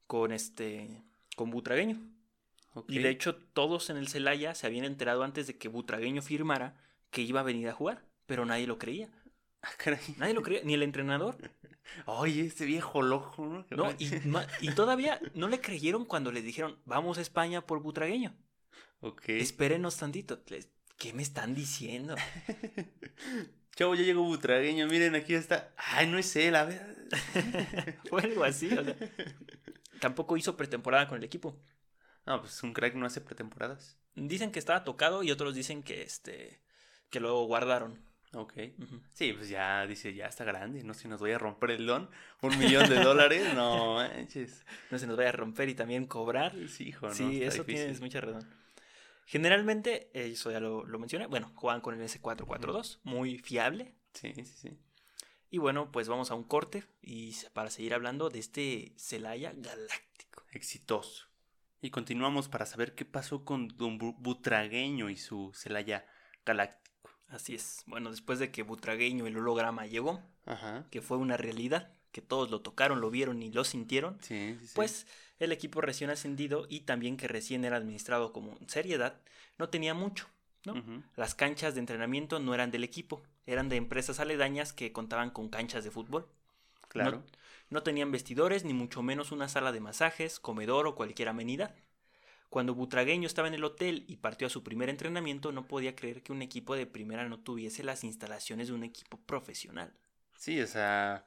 [0.06, 1.04] con este
[1.36, 1.98] con Butragueño.
[2.88, 6.76] Y de hecho todos en el Celaya se habían enterado antes de que Butragueño firmara
[7.10, 9.10] que iba a venir a jugar, pero nadie lo creía.
[9.62, 10.00] Ah, caray.
[10.18, 11.38] Nadie lo creía, ni el entrenador.
[12.06, 13.66] Oye, este viejo loco, ¿no?
[13.72, 13.94] No,
[14.62, 18.36] y, todavía no le creyeron cuando les dijeron, vamos a España por Butragueño.
[19.00, 19.30] Ok.
[19.30, 20.44] Espérenos tantito.
[20.48, 22.16] Les- ¿Qué me están diciendo?
[23.76, 24.88] Chavo, ya llegó Butragueño.
[24.88, 25.72] Miren, aquí está.
[25.78, 26.96] Ay, no es él, a ver.
[28.10, 28.96] Fue algo así, o sea.
[30.00, 31.60] Tampoco hizo pretemporada con el equipo.
[32.26, 33.98] No, pues un crack no hace pretemporadas.
[34.16, 36.60] Dicen que estaba tocado y otros dicen que este
[37.10, 38.00] que lo guardaron.
[38.34, 38.54] Ok.
[39.14, 42.10] Sí, pues ya dice, ya está grande, no si nos voy a romper el don.
[42.42, 44.66] Un millón de dólares, no manches.
[44.92, 46.54] No se nos vaya a romper y también cobrar.
[46.68, 47.66] Sí, hijo, no, sí, eso difícil.
[47.66, 48.48] tienes mucha razón.
[49.30, 53.94] Generalmente, eh, eso ya lo, lo mencioné, bueno, juegan con el S442, muy fiable.
[54.14, 54.80] Sí, sí, sí.
[55.50, 60.44] Y bueno, pues vamos a un corte y para seguir hablando de este Celaya galáctico.
[60.52, 61.28] Exitoso.
[61.82, 66.06] Y continuamos para saber qué pasó con Don Butragueño y su Celaya
[66.46, 67.12] Galáctico.
[67.28, 67.84] Así es.
[67.86, 70.24] Bueno, después de que Butragueño, el holograma, llegó,
[70.90, 74.18] que fue una realidad, que todos lo tocaron, lo vieron y lo sintieron,
[74.74, 75.06] pues
[75.38, 79.20] el equipo recién ascendido y también que recién era administrado como seriedad,
[79.60, 80.26] no tenía mucho.
[80.66, 80.74] ¿no?
[81.16, 85.50] Las canchas de entrenamiento no eran del equipo, eran de empresas aledañas que contaban con
[85.50, 86.28] canchas de fútbol.
[86.88, 87.24] Claro.
[87.70, 91.76] No, tenían vestidores, ni mucho menos una sala de masajes, comedor o cualquier amenidad.
[92.50, 96.24] Cuando Butragueño estaba en el hotel y partió a su primer entrenamiento, no podía creer
[96.24, 99.94] que un equipo de primera no tuviese las instalaciones de un equipo profesional.
[100.36, 101.27] Sí, o sea,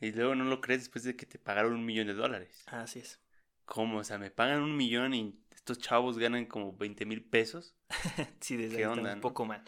[0.00, 2.64] y luego no lo crees después de que te pagaron un millón de dólares.
[2.66, 3.20] Así es.
[3.64, 3.98] ¿Cómo?
[3.98, 7.74] O sea, me pagan un millón y estos chavos ganan como 20 mil pesos.
[8.40, 9.62] sí, desde ahí un poco mal.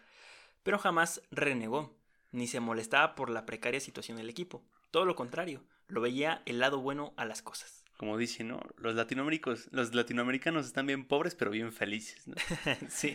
[0.63, 1.99] Pero jamás renegó,
[2.33, 4.65] ni se molestaba por la precaria situación del equipo.
[4.91, 7.85] Todo lo contrario, lo veía el lado bueno a las cosas.
[7.97, 8.61] Como dice, ¿no?
[8.79, 12.35] Los latinoamericanos, los latinoamericanos están bien pobres, pero bien felices, ¿no?
[12.89, 13.15] sí.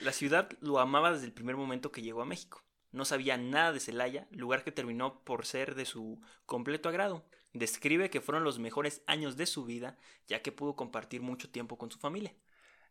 [0.00, 2.62] La ciudad lo amaba desde el primer momento que llegó a México.
[2.90, 7.24] No sabía nada de Celaya, lugar que terminó por ser de su completo agrado.
[7.52, 11.78] Describe que fueron los mejores años de su vida, ya que pudo compartir mucho tiempo
[11.78, 12.34] con su familia.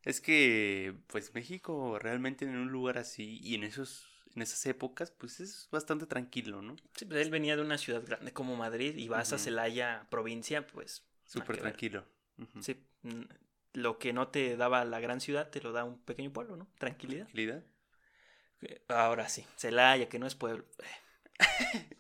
[0.04, 4.08] Es que, pues México realmente en un lugar así y en esos
[4.38, 6.76] en esas épocas, pues es bastante tranquilo, ¿no?
[6.96, 10.68] Sí, pues él venía de una ciudad grande como Madrid y vas a Celaya, provincia,
[10.68, 11.04] pues...
[11.26, 12.06] Súper tranquilo.
[12.62, 12.78] Sí,
[13.74, 16.68] lo que no te daba la gran ciudad te lo da un pequeño pueblo, ¿no?
[16.78, 17.24] Tranquilidad.
[17.24, 17.64] Tranquilidad.
[18.88, 20.66] Ahora sí, Celaya, que no es pueblo.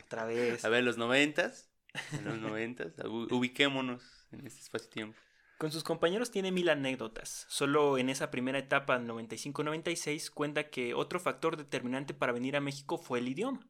[0.06, 0.64] Otra vez.
[0.66, 1.70] A ver, los noventas.
[2.12, 2.94] En los noventas.
[3.06, 5.18] ubiquémonos en este espacio-tiempo.
[5.58, 7.48] Con sus compañeros tiene mil anécdotas.
[7.50, 12.98] Solo en esa primera etapa, 95-96, cuenta que otro factor determinante para venir a México
[13.00, 13.68] fue el idioma.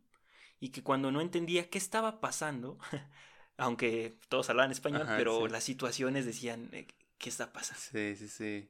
[0.59, 2.77] Y que cuando no entendía qué estaba pasando,
[3.57, 7.79] aunque todos hablaban español, pero las situaciones decían, eh, ¿qué está pasando?
[7.79, 8.69] Sí, sí, sí.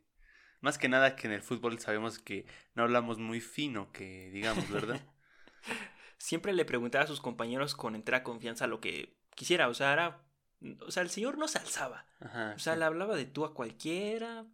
[0.61, 4.69] Más que nada que en el fútbol sabemos que no hablamos muy fino, que digamos,
[4.69, 5.01] ¿verdad?
[6.17, 10.21] Siempre le preguntaba a sus compañeros con entera confianza lo que quisiera, o sea, era,
[10.85, 12.05] o sea, el señor no se alzaba.
[12.55, 14.45] o sea, le hablaba de tú a cualquiera,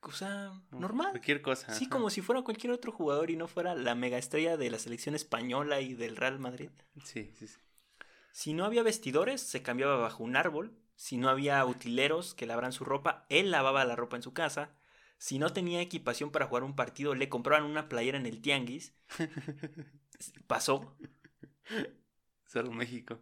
[0.00, 1.10] o sea, normal.
[1.10, 1.72] Cualquier cosa.
[1.72, 4.78] Sí, como si fuera cualquier otro jugador y no fuera la mega estrella de la
[4.78, 6.70] selección española y del Real Madrid.
[7.04, 7.58] Sí, sí, sí.
[8.32, 10.78] Si no había vestidores, se cambiaba bajo un árbol.
[10.94, 14.70] Si no había utileros que lavran su ropa, él lavaba la ropa en su casa.
[15.18, 18.94] Si no tenía equipación para jugar un partido, le compraban una playera en el tianguis.
[20.46, 20.96] Pasó.
[22.46, 23.20] Solo México.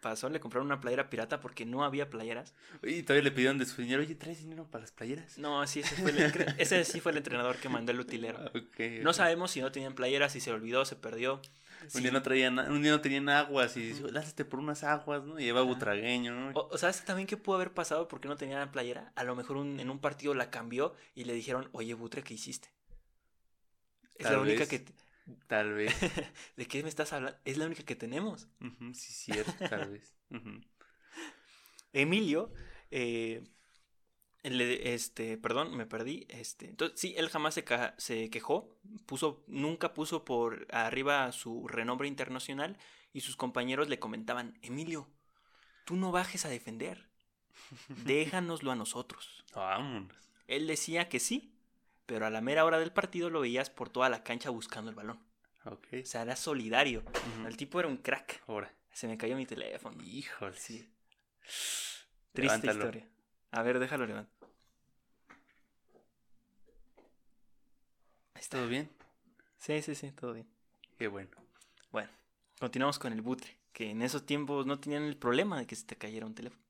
[0.00, 2.52] Pasó, le compraron una playera pirata porque no había playeras.
[2.82, 5.38] Y todavía le pidieron de su dinero, oye, ¿traes dinero para las playeras?
[5.38, 8.38] No, sí, ese, fue el, ese sí fue el entrenador que mandó el utilero.
[9.02, 11.40] no sabemos si no tenían playeras, si se olvidó, se perdió.
[11.94, 15.24] Un, día no traían, un día no tenían aguas y dijo, lázate por unas aguas,
[15.24, 15.38] ¿no?
[15.38, 16.52] Y lleva butragueño, ¿no?
[16.54, 19.12] O, ¿sabes también qué pudo haber pasado porque no tenía playera?
[19.16, 22.68] A lo mejor en un partido la cambió y le dijeron, oye, Butre, ¿qué hiciste?
[24.16, 24.84] Es la única que...
[25.46, 25.94] Tal vez.
[26.56, 27.38] ¿De qué me estás hablando?
[27.44, 28.48] Es la única que tenemos.
[28.92, 30.14] sí, cierto, tal vez.
[31.92, 32.52] Emilio
[32.90, 33.42] eh,
[34.44, 36.26] este, perdón, me perdí.
[36.28, 37.64] Este, entonces, sí, él jamás se,
[37.96, 38.76] se, quejó,
[39.06, 42.76] puso, nunca puso por arriba su renombre internacional
[43.12, 45.08] y sus compañeros le comentaban, Emilio,
[45.84, 47.08] tú no bajes a defender,
[48.04, 49.44] déjanoslo a nosotros.
[49.54, 50.16] Vámonos.
[50.46, 51.54] Él decía que sí,
[52.06, 54.96] pero a la mera hora del partido lo veías por toda la cancha buscando el
[54.96, 55.18] balón.
[55.64, 56.02] Okay.
[56.02, 57.02] O sea, era solidario.
[57.46, 58.42] El tipo era un crack.
[58.46, 58.70] Ahora.
[58.92, 60.02] Se me cayó mi teléfono.
[60.04, 60.56] Híjole.
[60.56, 60.88] Sí.
[62.32, 63.08] Triste historia.
[63.50, 64.33] A ver, déjalo levantar.
[68.44, 68.90] ¿Está todo bien?
[69.56, 70.46] Sí, sí, sí, todo bien.
[70.98, 71.30] Qué bueno.
[71.90, 72.10] Bueno,
[72.60, 75.86] continuamos con el butre, que en esos tiempos no tenían el problema de que se
[75.86, 76.62] te cayera un teléfono.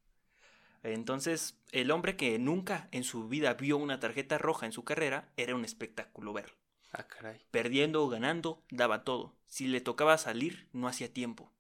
[0.85, 5.33] Entonces, el hombre que nunca en su vida vio una tarjeta roja en su carrera,
[5.37, 6.55] era un espectáculo verlo.
[6.93, 7.45] Ah, caray.
[7.51, 9.35] Perdiendo o ganando, daba todo.
[9.49, 11.51] Si le tocaba salir, no hacía tiempo.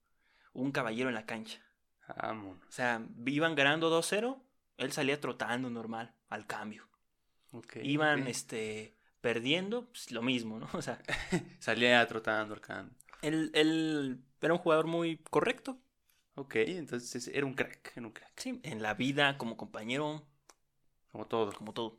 [0.52, 1.60] Un caballero en la cancha.
[2.22, 2.64] Vámonos.
[2.68, 4.40] O sea, iban ganando 2-0,
[4.76, 6.86] él salía trotando normal, al cambio.
[7.82, 8.93] Iban este,
[9.24, 10.68] perdiendo, pues lo mismo, ¿no?
[10.74, 11.00] O sea,
[11.58, 12.94] salía trotando al cambio.
[13.22, 15.78] Él, él, era un jugador muy correcto.
[16.34, 18.38] Ok, entonces era un crack, era un crack.
[18.38, 20.26] Sí, en la vida, como compañero.
[21.10, 21.54] Como todo.
[21.54, 21.98] Como todo.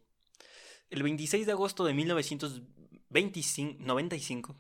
[0.92, 4.56] El 26 de agosto de 1995,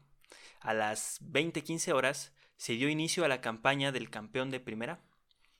[0.61, 5.03] a las 20:15 horas, se dio inicio a la campaña del campeón de primera,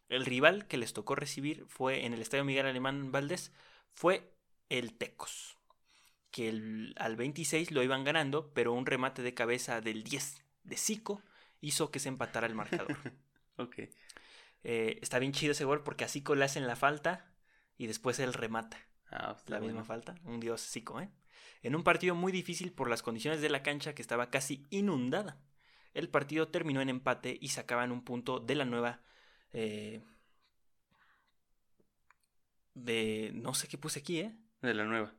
[0.10, 3.52] el rival que les tocó recibir fue en el Estadio Miguel Alemán Valdés
[3.94, 4.32] fue
[4.70, 5.55] el Tecos,
[6.36, 6.50] que
[6.98, 11.24] al 26 lo iban ganando, pero un remate de cabeza del 10 de Zico
[11.62, 13.00] hizo que se empatara el marcador.
[13.58, 13.76] ok.
[14.64, 17.32] Eh, está bien chido ese gol porque a Zico le hacen la falta
[17.78, 18.78] y después él remata.
[19.12, 21.10] Ah, La misma falta, un dios psico, ¿eh?
[21.62, 25.40] En un partido muy difícil por las condiciones de la cancha que estaba casi inundada.
[25.94, 29.02] El partido terminó en empate y sacaban un punto de la nueva.
[29.54, 30.02] eh,
[32.74, 33.32] de.
[33.34, 34.36] No sé qué puse aquí, ¿eh?
[34.62, 35.14] De la nueva.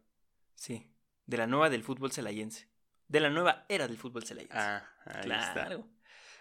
[0.54, 0.86] Sí.
[1.26, 2.68] De la nueva del fútbol celayense.
[3.08, 4.56] De la nueva era del fútbol celayense.
[4.56, 5.52] Ah, ahí está.
[5.52, 5.88] claro.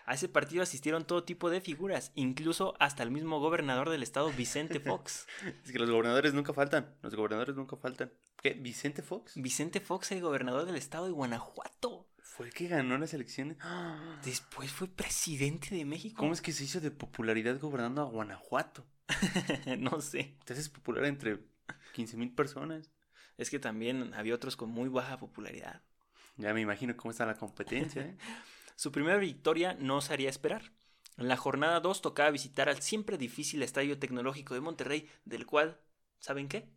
[0.06, 4.32] A ese partido asistieron todo tipo de figuras, incluso hasta el mismo gobernador del estado,
[4.32, 5.26] Vicente Fox.
[5.66, 6.96] Es que los gobernadores nunca faltan.
[7.02, 8.12] Los gobernadores nunca faltan.
[8.42, 8.54] ¿Qué?
[8.54, 9.34] ¿Vicente Fox?
[9.36, 12.08] Vicente Fox, el gobernador del estado de Guanajuato.
[12.22, 13.58] Fue el que ganó las elecciones.
[13.62, 14.20] ¡Ah!
[14.24, 16.18] Después fue presidente de México.
[16.20, 18.86] ¿Cómo es que se hizo de popularidad gobernando a Guanajuato?
[19.80, 20.38] no sé.
[20.46, 21.40] Te haces popular entre
[21.94, 22.92] 15 mil personas.
[23.38, 25.82] Es que también había otros con muy baja popularidad.
[26.38, 28.02] Ya me imagino cómo está la competencia.
[28.04, 28.18] ¿eh?
[28.76, 30.72] Su primera victoria no se haría esperar.
[31.18, 35.80] En la jornada 2 tocaba visitar al siempre difícil Estadio Tecnológico de Monterrey, del cual,
[36.20, 36.68] ¿saben qué?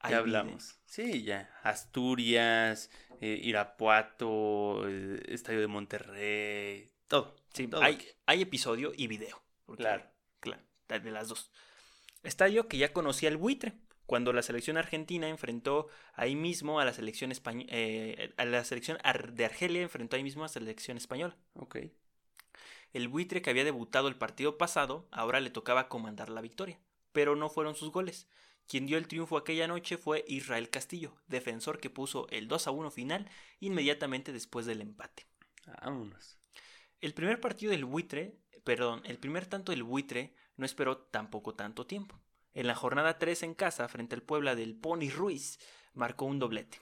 [0.00, 0.78] Hay ya hablamos.
[0.86, 1.50] Sí, ya.
[1.62, 2.90] Asturias,
[3.20, 7.36] eh, Irapuato, eh, Estadio de Monterrey, todo.
[7.54, 9.42] Sí, todo hay, hay episodio y video.
[9.64, 10.04] porque- Claro.
[10.40, 11.50] Claro, de las dos.
[12.22, 13.72] Estadio que ya conocía el buitre,
[14.06, 17.70] cuando la selección argentina enfrentó ahí mismo a la selección española.
[18.36, 18.98] a la selección
[19.32, 21.36] de Argelia enfrentó ahí mismo a la selección española.
[21.54, 21.78] Ok.
[22.92, 26.78] El buitre que había debutado el partido pasado, ahora le tocaba comandar la victoria.
[27.12, 28.28] Pero no fueron sus goles.
[28.68, 32.70] Quien dio el triunfo aquella noche fue Israel Castillo, defensor que puso el 2 a
[32.72, 33.28] 1 final
[33.60, 35.26] inmediatamente después del empate.
[35.82, 36.38] Vámonos.
[37.00, 41.86] El primer partido del buitre, perdón, el primer tanto del buitre no esperó tampoco tanto
[41.86, 42.18] tiempo.
[42.56, 45.58] En la jornada 3 en casa, frente al Puebla del Pony Ruiz,
[45.92, 46.80] marcó un doblete.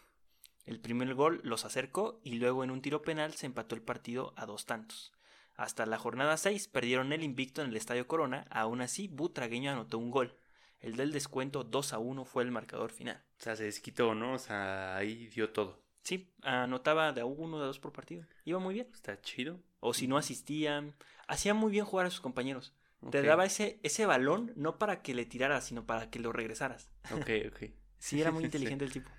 [0.66, 4.34] El primer gol los acercó y luego en un tiro penal se empató el partido
[4.36, 5.12] a dos tantos.
[5.56, 9.98] Hasta la jornada 6 perdieron el invicto en el Estadio Corona, aún así Butragueño anotó
[9.98, 10.36] un gol.
[10.78, 13.24] El del descuento 2 a 1 fue el marcador final.
[13.40, 14.34] O sea, se desquitó, ¿no?
[14.34, 15.82] O sea, ahí dio todo.
[16.04, 18.24] Sí, anotaba de uno, de a dos por partido.
[18.44, 18.86] Iba muy bien.
[18.94, 19.58] Está chido.
[19.80, 20.94] O si no asistían,
[21.26, 22.72] hacía muy bien jugar a sus compañeros.
[23.10, 26.90] Te daba ese, ese balón no para que le tiraras, sino para que lo regresaras.
[27.12, 27.62] Ok, ok.
[27.98, 28.46] Sí, era muy Sí.
[28.46, 29.10] inteligente el tipo.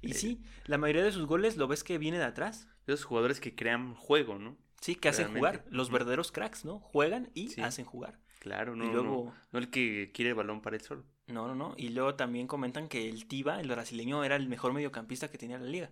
[0.00, 0.14] Y Eh.
[0.14, 2.68] sí, la mayoría de sus goles lo ves que viene de atrás.
[2.86, 4.56] Esos jugadores que crean juego, ¿no?
[4.80, 5.58] Sí, que hacen Realmente.
[5.58, 5.72] jugar.
[5.74, 6.78] Los verdaderos cracks, ¿no?
[6.80, 7.60] Juegan y Sí.
[7.60, 8.18] hacen jugar.
[8.38, 11.04] Claro, no, y luego, no, no el que quiere el balón para él solo.
[11.26, 11.74] no, no, no.
[11.78, 15.58] Y luego también comentan que el Tiva, el brasileño, era el mejor mediocampista que tenía
[15.58, 15.90] la liga.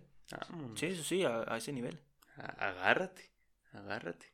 [0.75, 1.99] Sí, sí, sí, a, a ese nivel.
[2.57, 3.31] Agárrate,
[3.71, 4.32] agárrate.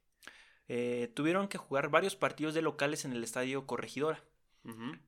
[0.70, 4.24] Eh, tuvieron que jugar varios partidos de locales en el estadio Corregidora,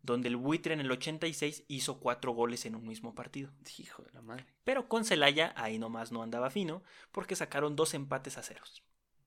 [0.01, 3.51] donde el buitre en el 86 hizo cuatro goles en un mismo partido.
[3.77, 4.47] Hijo de la madre.
[4.63, 8.83] Pero con Celaya ahí nomás no andaba fino, porque sacaron dos empates a ceros.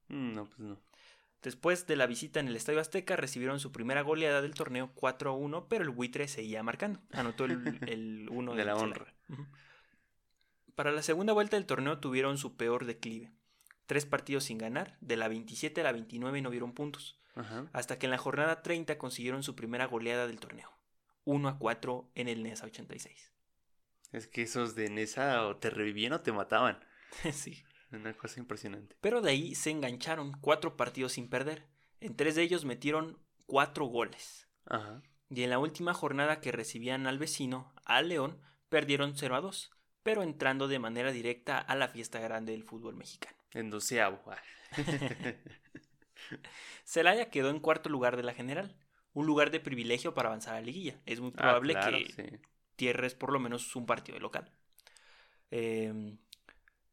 [0.09, 0.81] Mm, No, pues no.
[1.41, 5.31] Después de la visita en el Estadio Azteca, recibieron su primera goleada del torneo 4
[5.31, 7.01] a 1, pero el buitre seguía marcando.
[7.13, 7.53] Anotó el,
[7.89, 9.15] el 1 De la honra.
[10.75, 13.31] Para la segunda vuelta del torneo tuvieron su peor declive.
[13.87, 17.69] Tres partidos sin ganar, de la 27 a la 29 no vieron puntos, Ajá.
[17.73, 20.71] hasta que en la jornada 30 consiguieron su primera goleada del torneo.
[21.25, 23.33] 1 a 4 en el NESA 86.
[24.13, 26.79] Es que esos de Nesa o te revivían o te mataban.
[27.33, 27.65] sí.
[27.91, 28.97] Una cosa impresionante.
[29.01, 31.67] Pero de ahí se engancharon cuatro partidos sin perder.
[32.01, 34.49] En tres de ellos metieron cuatro goles.
[34.67, 35.03] Ajá.
[35.31, 39.71] Y en la última jornada que recibían al vecino, al León, perdieron 0 a 2,
[40.03, 43.37] pero entrando de manera directa a la fiesta grande del fútbol mexicano.
[43.55, 44.21] En doceavo.
[46.85, 48.77] Celaya quedó en cuarto lugar de la general,
[49.13, 50.99] un lugar de privilegio para avanzar a la liguilla.
[51.07, 52.23] Es muy Ah, probable claro, que sí.
[52.77, 54.51] tierres por lo menos un partido de local.
[55.51, 56.17] Eh,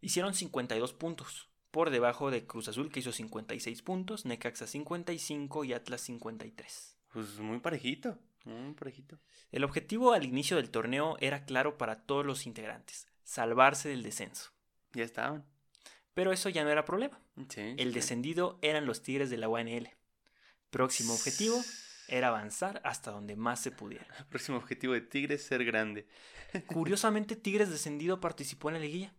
[0.02, 5.74] hicieron 52 puntos, por debajo de Cruz Azul que hizo 56 puntos, Necaxa 55 y
[5.74, 6.98] Atlas 53.
[7.14, 8.18] Pues muy parejito.
[8.44, 9.20] Muy parejito.
[9.52, 14.52] El objetivo al inicio del torneo era claro para todos los integrantes, salvarse del descenso.
[14.94, 15.46] Ya estaban.
[16.14, 17.20] Pero eso ya no era problema.
[17.50, 17.62] Sí.
[17.78, 17.94] El sí.
[17.94, 19.90] descendido eran los Tigres de la UNL.
[20.70, 21.62] Próximo objetivo
[22.08, 24.08] era avanzar hasta donde más se pudiera.
[24.30, 26.08] Próximo objetivo de Tigres, ser grande.
[26.68, 29.14] Curiosamente, Tigres descendido participó en la liguilla.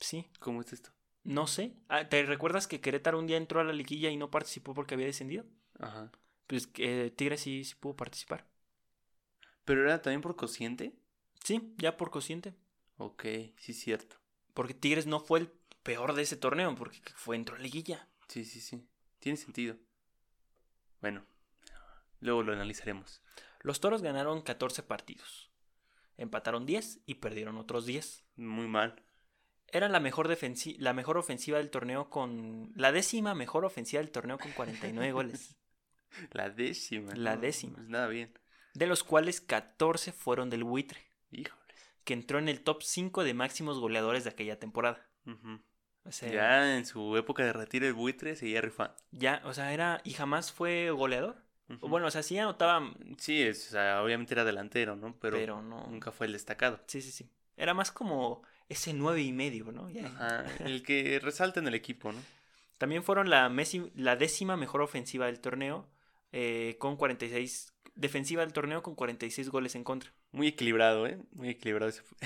[0.00, 0.90] Sí, ¿Cómo es esto?
[1.24, 1.74] no sé.
[1.88, 4.94] Ah, ¿Te recuerdas que Querétaro un día entró a la liguilla y no participó porque
[4.94, 5.44] había descendido?
[5.78, 6.10] Ajá.
[6.46, 8.46] Pues que Tigres sí, sí pudo participar.
[9.64, 10.94] ¿Pero era también por cociente?
[11.44, 12.54] Sí, ya por cociente.
[12.96, 13.24] Ok,
[13.58, 14.16] sí, cierto.
[14.54, 18.08] Porque Tigres no fue el peor de ese torneo, porque fue entró la liguilla.
[18.28, 18.86] Sí, sí, sí.
[19.18, 19.76] Tiene sentido.
[21.00, 21.24] Bueno,
[22.20, 23.22] luego lo analizaremos.
[23.60, 25.50] Los toros ganaron 14 partidos.
[26.16, 28.24] Empataron 10 y perdieron otros 10.
[28.36, 29.02] Muy mal.
[29.68, 30.28] Era la mejor,
[30.78, 32.72] la mejor ofensiva del torneo con.
[32.76, 35.56] La décima mejor ofensiva del torneo con 49 goles.
[36.32, 37.14] La décima.
[37.14, 37.40] La ¿no?
[37.40, 37.76] décima.
[37.76, 38.38] Pues nada bien.
[38.74, 41.00] de los cuales 14 fueron del buitre,
[41.30, 41.61] Híjoles.
[42.04, 45.06] Que entró en el top 5 de máximos goleadores de aquella temporada.
[45.26, 45.60] Ujú.
[46.04, 48.94] O sea, Ya en su época de retiro el buitre seguía rifando.
[49.12, 51.36] ya, o sea, era y jamás fue goleador.
[51.80, 55.16] Bueno, o sea, sí anotaba, Sí, es, o sea, obviamente era delantero, ¿no?
[55.20, 55.86] Pero, pero, no.
[55.86, 56.80] nunca fue el destacado.
[56.86, 57.30] Sí, sí, sí.
[57.56, 59.88] Era más como ese nueve y medio, ¿no?
[59.88, 62.18] Ya- Ajá, el que resalta en el equipo, ¿no?
[62.76, 65.88] También fueron la, mesi- la décima mejor ofensiva del torneo,
[66.32, 70.12] eh, con 46, defensiva del torneo con 46 goles en contra.
[70.30, 71.20] Muy equilibrado, ¿eh?
[71.32, 71.90] Muy equilibrado.
[71.90, 72.18] ese fue.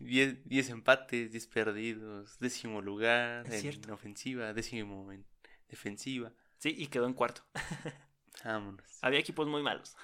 [0.00, 3.94] 10 10 empates, 10 perdidos, décimo lugar Es en cierto.
[3.94, 5.24] ofensiva, décimo en
[5.68, 6.32] defensiva.
[6.58, 7.42] Sí, y quedó en cuarto.
[8.44, 8.84] Vámonos.
[9.02, 9.96] Había equipos muy malos.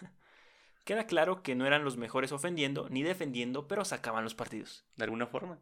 [0.84, 4.84] Queda claro que no eran los mejores ofendiendo ni defendiendo, pero sacaban los partidos.
[4.96, 5.58] De alguna forma.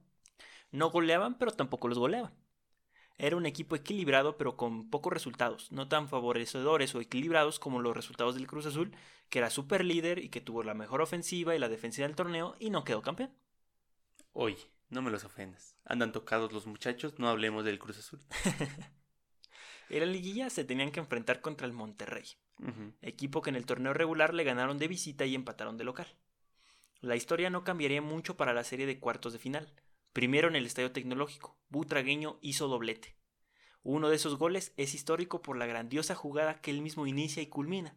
[0.70, 2.35] No goleaban, pero tampoco los goleaban.
[3.17, 7.97] Era un equipo equilibrado, pero con pocos resultados, no tan favorecedores o equilibrados como los
[7.97, 8.93] resultados del Cruz Azul,
[9.29, 12.57] que era super líder y que tuvo la mejor ofensiva y la defensiva del torneo
[12.59, 13.31] y no quedó campeón.
[14.33, 15.77] Oye, no me los ofendas.
[15.85, 18.21] Andan tocados los muchachos, no hablemos del Cruz Azul.
[19.91, 22.25] En la liguilla se tenían que enfrentar contra el Monterrey,
[23.03, 26.09] equipo que en el torneo regular le ganaron de visita y empataron de local.
[27.01, 29.73] La historia no cambiaría mucho para la serie de cuartos de final.
[30.15, 33.15] Primero en el Estadio Tecnológico, Butragueño hizo doblete.
[33.83, 37.49] Uno de esos goles es histórico por la grandiosa jugada que él mismo inicia y
[37.49, 37.95] culmina.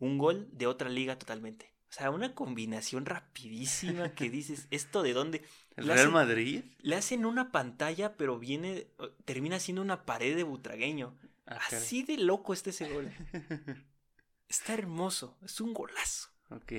[0.00, 1.72] Un gol de otra liga totalmente.
[1.88, 5.44] O sea, una combinación rapidísima que dices, ¿esto de dónde?
[5.76, 6.64] ¿El Le Real hacen- Madrid?
[6.80, 8.88] Le hacen una pantalla, pero viene,
[9.24, 11.16] termina siendo una pared de Butragueño.
[11.46, 11.78] Ah, caray.
[11.84, 13.12] Así de loco está ese gol.
[14.48, 16.28] Está hermoso, es un golazo.
[16.50, 16.72] ok.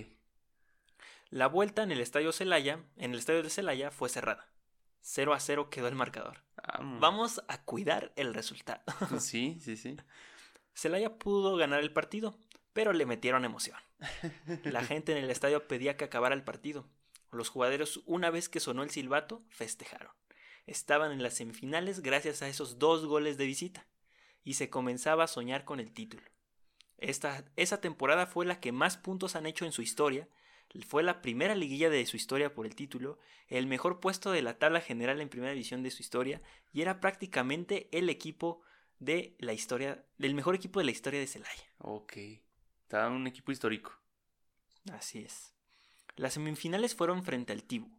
[1.29, 4.50] La vuelta en el estadio Celaya, en el estadio de Celaya, fue cerrada.
[5.01, 6.43] 0 a 0 quedó el marcador.
[6.77, 6.99] Vamos.
[6.99, 8.81] Vamos a cuidar el resultado.
[9.19, 9.97] Sí, sí, sí.
[10.73, 12.37] Celaya pudo ganar el partido,
[12.73, 13.77] pero le metieron emoción.
[14.63, 16.87] La gente en el estadio pedía que acabara el partido.
[17.31, 20.11] Los jugadores, una vez que sonó el silbato, festejaron.
[20.65, 23.87] Estaban en las semifinales gracias a esos dos goles de visita.
[24.43, 26.23] Y se comenzaba a soñar con el título.
[26.97, 30.27] Esta, esa temporada fue la que más puntos han hecho en su historia.
[30.87, 34.57] Fue la primera liguilla de su historia por el título, el mejor puesto de la
[34.57, 36.41] tabla general en primera división de su historia,
[36.71, 38.61] y era prácticamente el equipo
[38.99, 41.63] de la historia, del mejor equipo de la historia de Celaya.
[41.79, 42.17] Ok.
[42.83, 43.91] Está un equipo histórico.
[44.91, 45.53] Así es.
[46.15, 47.89] Las semifinales fueron frente al Tibu,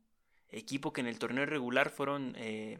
[0.48, 2.78] equipo que en el torneo regular fueron eh,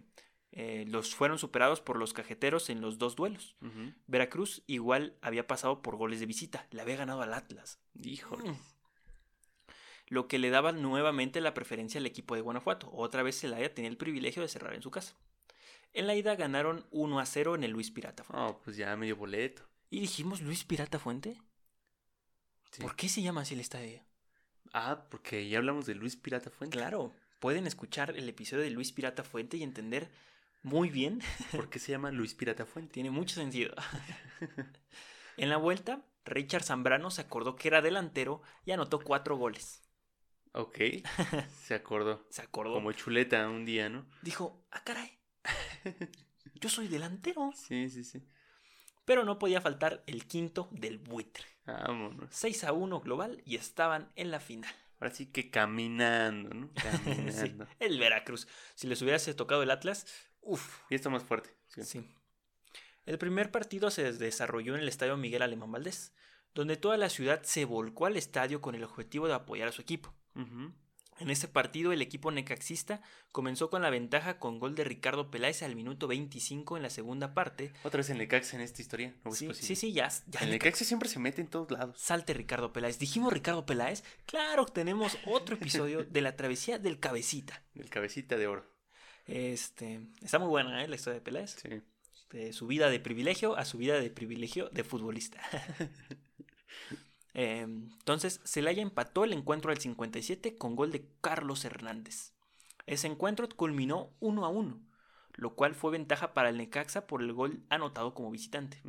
[0.55, 3.57] eh, los fueron superados por los cajeteros en los dos duelos.
[4.07, 8.55] Veracruz igual había pasado por goles de visita, le había ganado al Atlas, Híjole.
[10.12, 12.90] Lo que le daba nuevamente la preferencia al equipo de Guanajuato.
[12.92, 15.14] Otra vez Celaya tenía el privilegio de cerrar en su casa.
[15.94, 18.44] En la ida ganaron 1 a 0 en el Luis Pirata Fuente.
[18.44, 19.62] No, pues ya medio boleto.
[19.88, 21.40] ¿Y dijimos Luis Pirata Fuente?
[22.72, 22.82] Sí.
[22.82, 24.02] ¿Por qué se llama así el estadio?
[24.74, 26.76] Ah, porque ya hablamos de Luis Pirata Fuente.
[26.76, 30.10] Claro, pueden escuchar el episodio de Luis Pirata Fuente y entender
[30.62, 31.22] muy bien.
[31.52, 32.92] ¿Por qué se llama Luis Pirata Fuente?
[32.92, 33.74] Tiene mucho sentido.
[35.38, 39.82] en la vuelta, Richard Zambrano se acordó que era delantero y anotó cuatro goles.
[40.53, 40.78] Ok.
[41.64, 42.26] Se acordó.
[42.30, 42.74] Se acordó.
[42.74, 44.07] Como chuleta un día, ¿no?
[44.22, 45.18] Dijo, ah, caray.
[46.61, 47.50] Yo soy delantero.
[47.55, 48.22] Sí, sí, sí.
[49.05, 51.44] Pero no podía faltar el quinto del buitre.
[51.66, 52.28] Vámonos.
[52.30, 54.72] 6 a 1 global y estaban en la final.
[55.00, 56.70] Ahora sí que caminando, ¿no?
[56.74, 57.66] Caminando.
[57.66, 58.46] Sí, el Veracruz.
[58.74, 60.07] Si les hubiese tocado el Atlas,
[60.40, 60.82] uff.
[60.90, 61.50] Y esto más fuerte.
[61.68, 61.82] Sí.
[61.82, 62.14] Sí.
[63.05, 66.14] El primer partido se desarrolló en el estadio Miguel Alemán Valdés,
[66.55, 69.82] donde toda la ciudad se volcó al estadio con el objetivo de apoyar a su
[69.82, 70.14] equipo.
[70.35, 75.62] En ese partido, el equipo necaxista comenzó con la ventaja con gol de Ricardo Peláez
[75.62, 77.72] al minuto 25 en la segunda parte.
[77.85, 79.14] Otra vez el Necaxa en esta historia.
[79.24, 80.09] No Sí, sí, sí, ya.
[80.26, 82.01] ya El Neca- Necaxa siempre se mete en todos lados.
[82.01, 82.99] Salte Ricardo Peláez.
[82.99, 84.03] ¿Dijimos Ricardo Peláez?
[84.26, 87.62] Claro, tenemos otro episodio de la travesía del cabecita.
[87.74, 88.66] El cabecita de oro.
[89.26, 90.89] Este, está muy buena ¿eh?
[90.89, 91.57] la historia de Peláez.
[91.62, 91.68] Sí.
[92.30, 95.41] de su vida de privilegio a su vida de privilegio de futbolista.
[97.35, 102.33] Eh, entonces, Celaya empató el encuentro al 57 con gol de Carlos Hernández.
[102.87, 104.80] Ese encuentro culminó 1 a 1,
[105.35, 108.83] lo cual fue ventaja para el Necaxa por el gol anotado como visitante.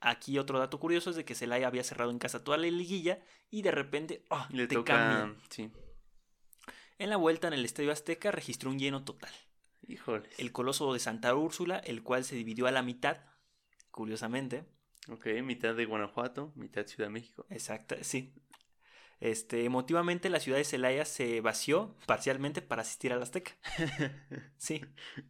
[0.00, 3.22] Aquí otro dato curioso es de que Celaya había cerrado en casa toda la liguilla
[3.50, 4.48] y de repente ¡ah!
[4.50, 4.94] Le te toca.
[4.94, 5.38] cambian.
[5.50, 5.70] Sí.
[6.98, 9.32] En la vuelta en el Estadio Azteca registró un lleno total.
[9.86, 10.38] Híjoles.
[10.38, 13.18] El Coloso de Santa Úrsula, el cual se dividió a la mitad,
[13.90, 14.64] curiosamente,
[15.08, 17.46] Ok, mitad de Guanajuato, mitad Ciudad de México.
[17.50, 18.32] Exacto, sí.
[19.20, 23.52] Este, emotivamente la ciudad de Celaya se vació parcialmente para asistir al Azteca.
[24.56, 24.82] Sí.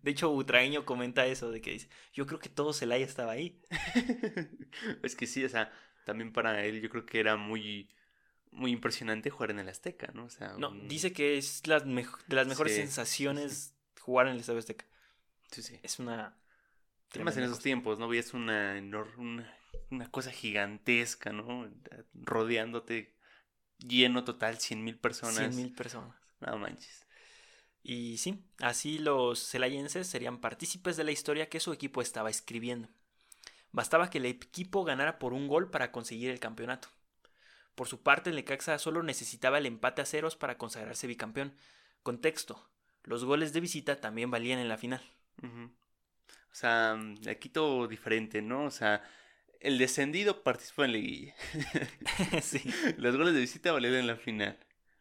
[0.02, 3.60] De hecho, Butragueño comenta eso, de que dice, yo creo que todo Celaya estaba ahí.
[5.02, 5.72] es que sí, o sea,
[6.04, 7.88] también para él yo creo que era muy
[8.52, 10.24] muy impresionante jugar en el Azteca, ¿no?
[10.24, 14.26] O sea, No, un- dice que es las mejo- de las mejores Sí, sensaciones jugar
[14.26, 14.86] en el Estadio Azteca.
[15.52, 15.78] Sí, sí.
[15.82, 16.36] Es una.
[17.14, 17.62] Además en esos cosa.
[17.64, 18.08] tiempos, ¿no?
[18.08, 18.74] Veías una,
[19.18, 19.56] una,
[19.90, 21.70] una cosa gigantesca, ¿no?
[22.14, 23.14] Rodeándote
[23.78, 25.36] lleno total, cien mil personas.
[25.36, 26.16] 100 mil personas.
[26.40, 27.06] No manches.
[27.82, 32.88] Y sí, así los celayenses serían partícipes de la historia que su equipo estaba escribiendo.
[33.72, 36.88] Bastaba que el equipo ganara por un gol para conseguir el campeonato.
[37.74, 41.54] Por su parte, el Necaxa solo necesitaba el empate a ceros para consagrarse bicampeón.
[42.02, 42.68] Contexto:
[43.04, 45.02] los goles de visita también valían en la final.
[45.42, 48.64] O sea, mm, aquí todo diferente, ¿no?
[48.64, 49.02] O sea,
[49.60, 51.34] el descendido participó en liguilla.
[52.42, 52.62] sí.
[52.96, 54.58] Los goles de visita valieron en la final,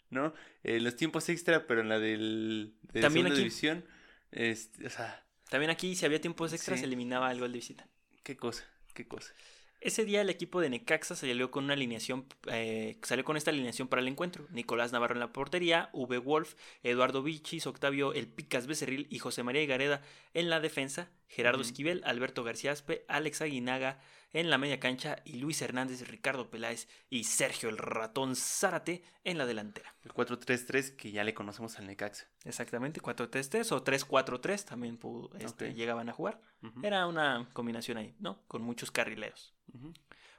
[0.10, 0.34] ¿no?
[0.64, 3.38] Eh, los tiempos extra, pero en la del, de También segunda aquí.
[3.40, 3.86] división,
[4.32, 6.82] este, o sea, También aquí, si había tiempos extras, Sí.
[6.82, 7.88] se eliminaba el gol de visita.
[8.24, 9.34] qué cosa, qué cosa.
[9.82, 13.88] Ese día el equipo de Necaxa salió con una alineación, eh, salió con esta alineación
[13.88, 14.46] para el encuentro.
[14.52, 16.18] Nicolás Navarro en la portería, V.
[16.18, 20.02] Wolf, Eduardo Vichis, Octavio El Picas Becerril y José María Gareda
[20.34, 21.68] en la defensa, Gerardo Ujú.
[21.70, 24.00] Esquivel, Alberto García Aspe, Alex Aguinaga
[24.34, 29.38] en la media cancha y Luis Hernández, Ricardo Peláez y Sergio el Ratón Zárate en
[29.38, 29.96] la delantera.
[30.04, 32.28] El 4-3-3 que ya le conocemos al Necaxa.
[32.44, 35.76] Exactamente, 4-3-3 o 3-4-3 también pu- este, Ok.
[35.76, 36.42] llegaban a jugar.
[36.62, 38.42] Ujú, Era una combinación ahí, ¿no?
[38.48, 39.54] Con muchos carrileros.
[39.74, 39.94] ujú.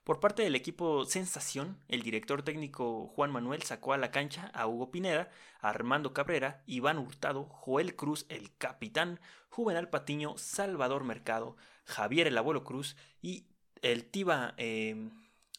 [0.04, 4.66] Por parte del equipo Sensación, el director técnico Juan Manuel sacó a la cancha a
[4.66, 5.30] Hugo Pineda,
[5.60, 9.20] a Armando Cabrera, Iván Hurtado, Joel Cruz, el capitán,
[9.50, 13.46] Juvenal Patiño, Salvador Mercado, Javier el Abuelo Cruz y
[13.82, 15.10] el Tiba, eh,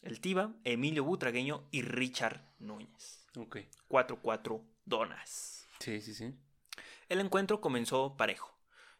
[0.02, 3.26] el Tiba, Emilio Butragueño y Richard Núñez.
[3.36, 3.58] Ok.
[3.88, 5.66] 4-4 donas.
[5.78, 6.34] Sí, sí, sí.
[7.08, 8.52] El encuentro comenzó parejo.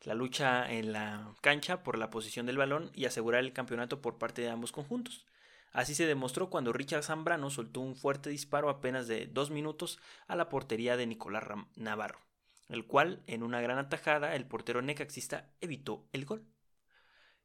[0.03, 4.19] La lucha en la cancha por la posición del balón y asegurar el campeonato por
[4.19, 5.25] parte de ambos conjuntos.
[5.73, 10.37] Así se demostró cuando Richard Zambrano soltó un fuerte disparo apenas de dos minutos a
[10.37, 11.45] la portería de Nicolás
[11.77, 12.21] Navarro,
[12.69, 16.45] el cual, en una gran atajada, el portero necaxista evitó el gol.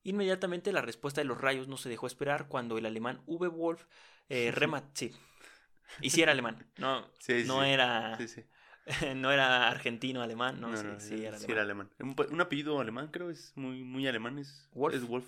[0.03, 3.47] Inmediatamente la respuesta de los rayos no se dejó esperar cuando el alemán V.
[3.47, 3.85] Wolf
[4.29, 4.89] eh, remató.
[4.93, 5.13] Sí.
[6.01, 7.69] Y sí era alemán, no, Sí, no sí.
[7.69, 8.17] era
[9.15, 11.51] no era argentino, alemán, no, No, sí, no, sí era sí alemán.
[11.51, 11.89] era alemán.
[12.31, 14.37] Un, apellido alemán, creo, es muy, muy alemán.
[14.37, 14.95] Es Wolf.
[14.95, 15.25] Es Wolf.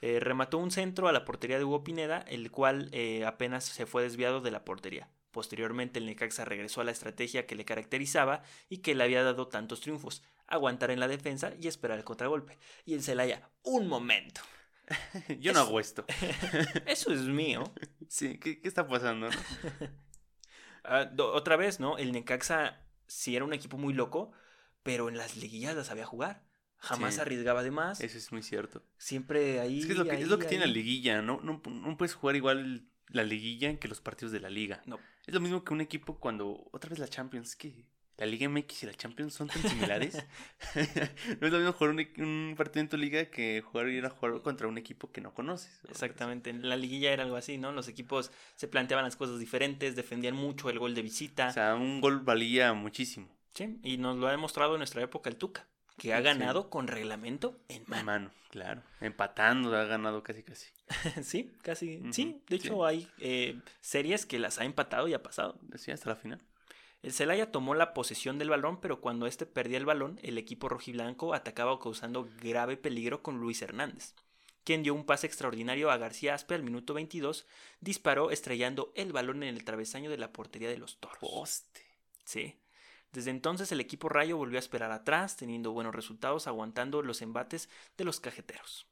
[0.00, 3.86] Eh, remató un centro a la portería de Hugo Pineda, el cual eh, apenas se
[3.86, 5.08] fue desviado de la portería.
[5.32, 9.48] Posteriormente el Necaxa regresó a la estrategia que le caracterizaba y que le había dado
[9.48, 12.58] tantos triunfos, aguantar en la defensa y esperar el contragolpe.
[12.84, 14.40] Y el Celaya, un momento.
[15.40, 16.04] Yo no hago esto.
[16.86, 17.64] Eso es mío.
[18.08, 19.28] Sí, ¿qué, qué está pasando?
[20.84, 21.98] Ah, otra vez, ¿no?
[21.98, 24.32] El Necaxa sí era un equipo muy loco,
[24.82, 26.47] pero en las liguillas las sabía jugar.
[26.78, 27.20] Jamás Sí.
[27.20, 28.00] arriesgaba de más.
[28.00, 28.82] Eso es muy cierto.
[28.96, 29.80] Siempre ahí.
[29.80, 31.40] Es que es lo que, es ahí, lo que tiene la liguilla, ¿no?
[31.42, 34.82] No, no puedes jugar igual la liguilla que los partidos de la liga.
[34.86, 34.98] No.
[35.26, 37.84] Es lo mismo que un equipo cuando otra vez la Champions, es que
[38.16, 40.24] la Liga MX y la Champions son tan similares.
[41.40, 44.10] no es lo mismo jugar un, un partido en tu liga que jugar ir a
[44.10, 45.80] jugar contra un equipo que no conoces.
[45.88, 47.72] Exactamente, en la liguilla era algo así, ¿no?
[47.72, 51.74] Los equipos se planteaban las cosas diferentes, defendían mucho el gol de visita, O sea,
[51.76, 53.28] un gol valía muchísimo.
[53.54, 53.78] ¿sí?
[53.82, 55.68] Y nos lo ha demostrado en nuestra época el Tuca,
[55.98, 56.24] que ha Sí.
[56.24, 58.04] ganado con reglamento en En mano.
[58.04, 58.82] mano, claro.
[59.00, 60.66] Empatando, ha ganado casi casi.
[61.22, 62.40] sí, casi, sí.
[62.48, 62.80] De hecho, sí.
[62.86, 65.58] hay eh, series que las ha empatado y ha pasado.
[65.76, 66.40] Sí, hasta la final.
[67.02, 70.68] El Celaya tomó la posesión del balón, pero cuando este perdía el balón, el equipo
[70.68, 74.14] rojiblanco atacaba causando grave peligro con Luis Hernández,
[74.64, 77.46] quien dio un pase extraordinario a García Aspe al minuto 22,
[77.80, 81.18] disparó estrellando el balón en el travesaño de la portería de los Toros.
[81.20, 81.82] Poste.
[82.24, 82.56] Sí.
[83.12, 87.68] Desde entonces el equipo Rayo volvió a esperar atrás, teniendo buenos resultados, aguantando los embates
[87.96, 88.86] de los cajeteros.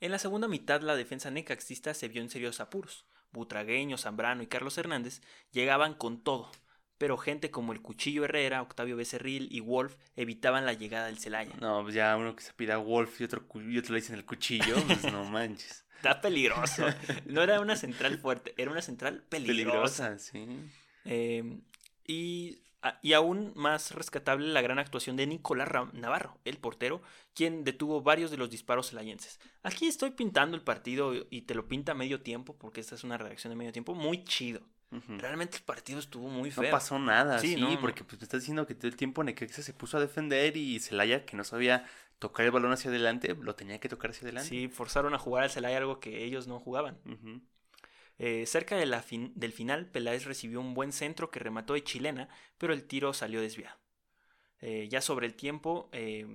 [0.00, 3.04] En la segunda mitad la defensa necaxista se vio en serios apuros.
[3.32, 5.20] Butragueño, Zambrano y Carlos Hernández
[5.52, 6.50] llegaban con todo,
[6.98, 11.54] pero gente como el Cuchillo Herrera, Octavio Becerril y Wolf evitaban la llegada del Celaya.
[11.60, 14.24] No, pues ya uno que se pida Wolf y otro, y otro le dicen el
[14.24, 15.84] cuchillo, pues no manches.
[15.96, 16.86] Está peligroso.
[17.26, 20.16] No era una central fuerte, era una central peligrosa.
[20.16, 20.46] Peligrosa, sí.
[21.04, 21.60] Eh,
[22.06, 22.62] y,
[23.02, 27.02] y aún más rescatable la gran actuación de Nicolás Navarro, el portero,
[27.34, 29.38] quien detuvo varios de los disparos celayenses.
[29.62, 33.04] Aquí estoy pintando el partido y te lo pinta a medio tiempo, porque esta es
[33.04, 34.60] una redacción de medio tiempo, muy chido.
[35.18, 36.70] Realmente el partido estuvo muy No feo.
[36.72, 37.80] pasó nada, Sí, sí, no, no.
[37.80, 40.80] porque pues me estás diciendo que todo el tiempo Necaxa se puso a defender y
[40.80, 41.86] Celaya, que no sabía
[42.18, 44.48] tocar el balón hacia adelante, lo tenía que tocar hacia adelante.
[44.48, 46.98] Sí, forzaron a jugar al Celaya algo que ellos no jugaban.
[47.06, 47.40] Ujú.
[48.22, 52.84] Eh, cerca del final, Peláez recibió un buen centro que remató de chilena, pero el
[52.84, 53.78] tiro salió desviado.
[54.60, 56.26] Eh, ya sobre el tiempo, eh,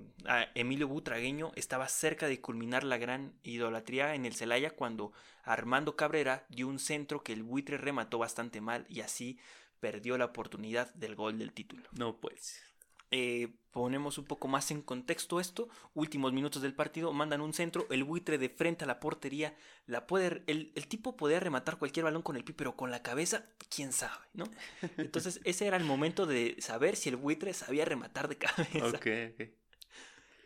[0.56, 5.12] Emilio Butragueño estaba cerca de culminar la gran idolatría en el Celaya cuando
[5.44, 9.38] Armando Cabrera dio un centro que el buitre remató bastante mal y así
[9.78, 11.88] perdió la oportunidad del gol del título.
[11.92, 12.64] No pues.
[13.10, 15.68] Eh, ponemos un poco más en contexto esto.
[15.94, 19.54] Últimos minutos del partido, mandan un centro, el buitre de frente a la portería,
[19.86, 23.46] la puede, el, tipo podía rematar cualquier balón con el pie, pero con la cabeza,
[23.68, 24.44] quién sabe, ¿no?
[24.96, 28.98] Entonces ese era el momento de saber si el buitre sabía rematar de cabeza.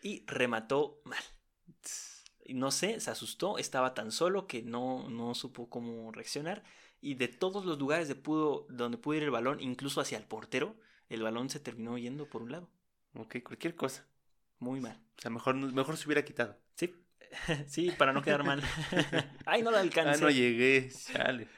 [0.02, 1.22] Y remató mal.
[2.48, 6.64] No sé, se asustó, estaba tan solo que no, no supo cómo reaccionar.
[7.00, 10.24] Y de todos los lugares de pudo, donde pudo ir el balón, incluso hacia el
[10.24, 10.74] portero,
[11.10, 12.70] el balón se terminó yendo por un lado.
[13.14, 14.06] Ok, cualquier cosa.
[14.58, 14.98] Muy mal.
[15.18, 16.56] O sea, mejor, mejor se hubiera quitado.
[16.74, 16.94] Sí,
[17.66, 18.62] sí, para no quedar mal.
[19.46, 20.22] Ay, no la alcancé.
[20.22, 21.48] Ah, no llegué, chale.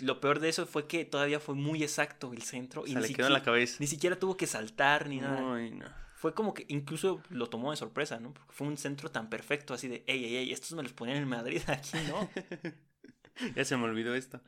[0.00, 2.84] lo peor de eso fue que todavía fue muy exacto el centro.
[2.86, 3.76] y sea, le quedó en la cabeza.
[3.80, 5.54] Ni siquiera tuvo que saltar ni nada.
[5.54, 5.86] Ay, no.
[6.14, 8.32] Fue como que incluso lo tomó de sorpresa, ¿no?
[8.32, 11.16] Porque fue un centro tan perfecto, así de, ey, ey, ey, estos me los ponían
[11.16, 12.30] en Madrid, aquí no.
[13.56, 14.40] ya se me olvidó esto.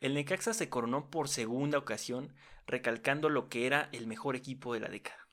[0.00, 2.32] El Necaxa se coronó por segunda ocasión,
[2.66, 5.28] recalcando lo que era el mejor equipo de la década.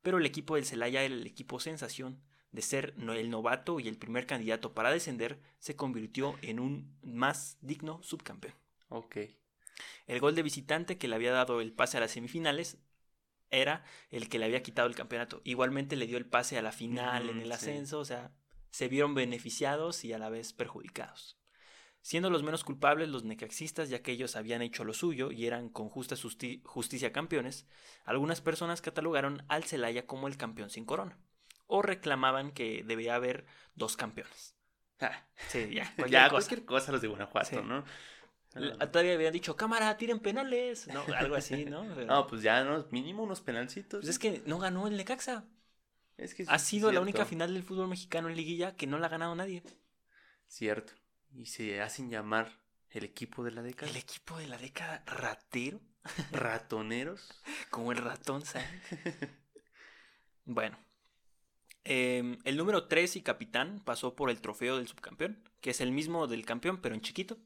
[0.00, 3.98] Pero el equipo del Celaya era el equipo sensación, de ser el novato y el
[3.98, 8.54] primer candidato para descender, se convirtió en un más digno subcampeón.
[8.88, 9.16] Ok.
[10.06, 12.78] El gol de visitante que le había dado el pase a las semifinales
[13.50, 15.42] era el que le había quitado el campeonato.
[15.44, 18.32] Igualmente le dio el pase a la final en el ascenso, o sea,
[18.70, 21.38] se vieron beneficiados y a la vez perjudicados
[22.02, 25.68] siendo los menos culpables los necaxistas ya que ellos habían hecho lo suyo y eran
[25.68, 26.16] con justa
[26.64, 27.66] justicia campeones,
[28.04, 31.18] algunas personas catalogaron al Celaya como el campeón sin corona,
[31.66, 34.54] o reclamaban que debía haber dos campeones.
[35.00, 35.26] Ah.
[35.48, 36.30] sí, ya, cualquier, ya, cosa.
[36.30, 37.84] cualquier cosa los de Guanajuato, ¿no?
[38.90, 41.04] Todavía habían dicho, cámara, tiren penales, ¿no?
[41.14, 41.84] Algo así, ¿no?
[42.06, 42.86] No, pues ya, ¿no?
[42.90, 44.00] Mínimo unos penalcitos.
[44.00, 45.44] Pues es que no ganó el Necaxa.
[46.16, 49.06] Es que ha sido la única final del fútbol mexicano en liguilla que no la
[49.06, 49.62] ha ganado nadie.
[50.48, 50.94] Cierto
[51.34, 52.58] y se hacen llamar
[52.90, 53.90] el equipo de la década.
[53.90, 55.80] El equipo de la década ratero.
[56.32, 57.42] Ratoneros.
[57.70, 58.68] Como el ratón, ¿sabes?
[60.44, 60.78] bueno.
[61.84, 65.90] Em, el número 3 y capitán pasó por el trofeo del subcampeón, que es el
[65.90, 67.38] mismo del campeón, pero en chiquito.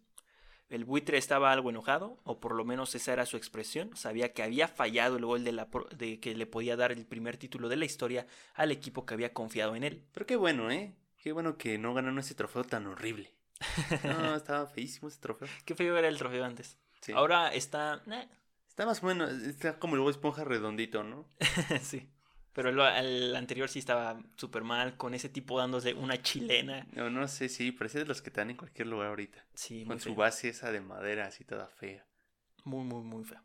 [0.68, 3.94] El buitre estaba algo enojado, o por lo menos esa era su expresión.
[3.94, 7.36] Sabía que había fallado el gol de, la de que le podía dar el primer
[7.36, 10.06] título de la historia al equipo que había confiado en él.
[10.12, 10.96] Pero qué bueno, ¿eh?
[11.18, 13.34] Qué bueno que no ganaron ese trofeo tan horrible.
[14.04, 15.48] No, estaba feísimo ese trofeo.
[15.64, 16.78] Qué feo era el trofeo antes.
[17.14, 18.02] Ahora está.
[18.68, 19.30] Está más o menos.
[19.30, 21.26] Está como el esponja redondito, ¿no?
[21.82, 22.08] sí.
[22.52, 26.86] Pero el, anterior sí estaba súper mal, con ese tipo dándose una chilena.
[26.92, 29.42] No, no sé, sí, parece de los que están en cualquier lugar ahorita.
[29.54, 32.04] Sí, Con su base esa de madera así toda fea.
[32.64, 33.42] Muy, muy, muy fea.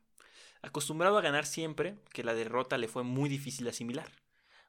[0.61, 4.09] Acostumbrado a ganar siempre, que la derrota le fue muy difícil asimilar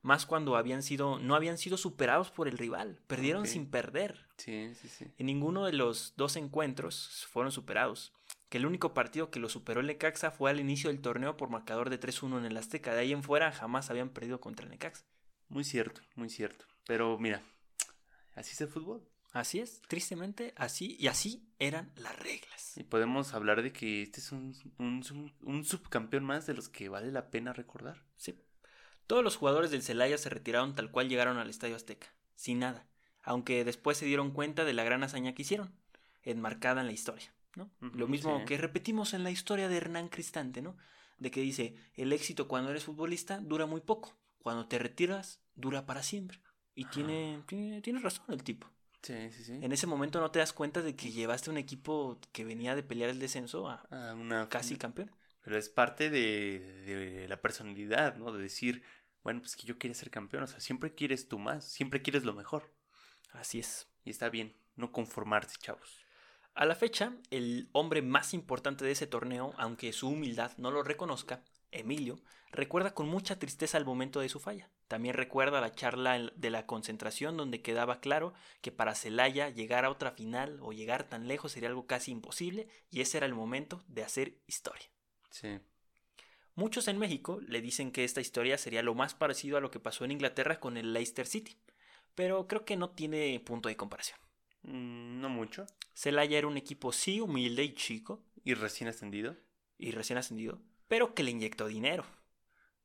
[0.02, 4.26] más cuando habían sido, no habían sido superados por el rival, perdieron sin perder.
[4.36, 5.06] Sí, sí, sí.
[5.18, 8.12] En ninguno de los dos encuentros fueron superados.
[8.48, 11.50] Que el único partido que lo superó el Necaxa fue al inicio del torneo por
[11.50, 12.94] marcador de 3-1 en el Azteca.
[12.94, 15.04] De ahí en fuera jamás habían perdido contra el Necaxa.
[15.48, 16.64] Muy cierto, muy cierto.
[16.86, 17.42] Pero mira,
[18.34, 19.06] así es el fútbol.
[19.32, 22.78] Así es, tristemente, así y así eran las reglas.
[22.78, 26.88] Y podemos hablar de que este es un, un, un subcampeón más de los que
[26.88, 28.02] vale la pena recordar.
[28.16, 28.40] Sí.
[29.08, 32.86] Todos los jugadores del Celaya se retiraron tal cual llegaron al Estadio Azteca, sin nada,
[33.22, 35.72] aunque después se dieron cuenta de la gran hazaña que hicieron,
[36.22, 37.70] enmarcada en la historia, ¿no?
[37.80, 40.76] Lo mismo que repetimos en la historia de Hernán Cristante, ¿no?
[41.16, 45.86] De que dice, el éxito cuando eres futbolista dura muy poco, cuando te retiras dura
[45.86, 46.38] para siempre.
[46.74, 48.68] Y tiene, tiene, razón el tipo.
[49.02, 49.52] Sí, sí, sí.
[49.62, 52.82] En ese momento no te das cuenta de que llevaste un equipo que venía de
[52.82, 55.10] pelear el descenso a, una, casi campeón.
[55.42, 58.32] Pero es parte de, de, la personalidad, ¿no?
[58.32, 58.82] De decir,
[59.22, 62.24] bueno, pues que yo quiero ser campeón, o sea, siempre quieres tú más, siempre quieres
[62.24, 62.72] lo mejor.
[63.32, 63.88] Así es.
[64.04, 66.00] Y está bien, no conformarse, chavos.
[66.54, 70.82] A la fecha, el hombre más importante de ese torneo, aunque su humildad no lo
[70.82, 72.20] reconozca, Emilio,
[72.50, 74.70] recuerda con mucha tristeza el momento de su falla.
[74.88, 78.32] También recuerda la charla de la concentración donde quedaba claro
[78.62, 82.68] que para Celaya llegar a otra final o llegar tan lejos sería algo casi imposible
[82.90, 84.88] y ese era el momento de hacer historia.
[85.30, 85.58] Sí.
[86.54, 89.80] Muchos en México le dicen que esta historia sería lo más parecido a lo que
[89.80, 91.56] pasó en Inglaterra con el Leicester City,
[92.14, 94.18] pero creo que no tiene punto de comparación.
[94.62, 95.66] Mm, no mucho.
[95.94, 98.24] Celaya era un equipo sí humilde y chico.
[98.44, 99.36] Y recién ascendido.
[99.76, 102.04] Y recién ascendido, pero que le inyectó dinero.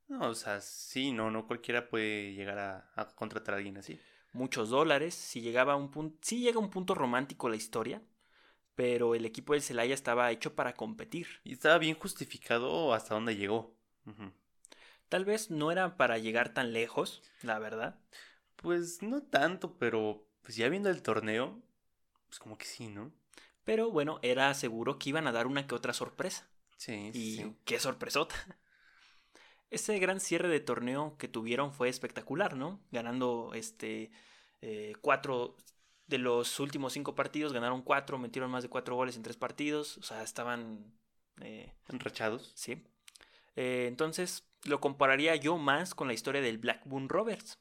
[0.06, 3.98] No, o sea, sí, no, no cualquiera puede llegar a, contratar a alguien así.
[4.32, 8.02] Muchos dólares, si llegaba a un punto, sí llega a un punto romántico la historia,
[8.74, 11.28] pero el equipo del Celaya estaba hecho para competir.
[11.44, 13.76] Y estaba bien justificado hasta dónde llegó.
[15.08, 17.98] Tal vez no era para llegar tan lejos, la verdad.
[18.56, 21.62] Pues no tanto, pero pues ya viendo el torneo,
[22.28, 23.12] pues como que sí, ¿no?
[23.64, 26.48] Pero bueno, era seguro que iban a dar una que otra sorpresa.
[26.76, 27.56] Sí, Y sí.
[27.64, 28.34] qué sorpresota.
[29.70, 32.80] Ese gran cierre de torneo que tuvieron fue espectacular, ¿no?
[32.92, 34.10] Ganando este
[34.62, 35.56] eh, cuatro
[36.06, 39.98] de los últimos cinco partidos, ganaron cuatro, metieron más de cuatro goles en tres partidos.
[39.98, 40.84] O sea, estaban.
[41.40, 42.52] eh, Enrachados.
[42.54, 42.82] sí.
[43.56, 47.58] Eh, entonces, lo compararía yo más con la historia del Blackburn Rovers,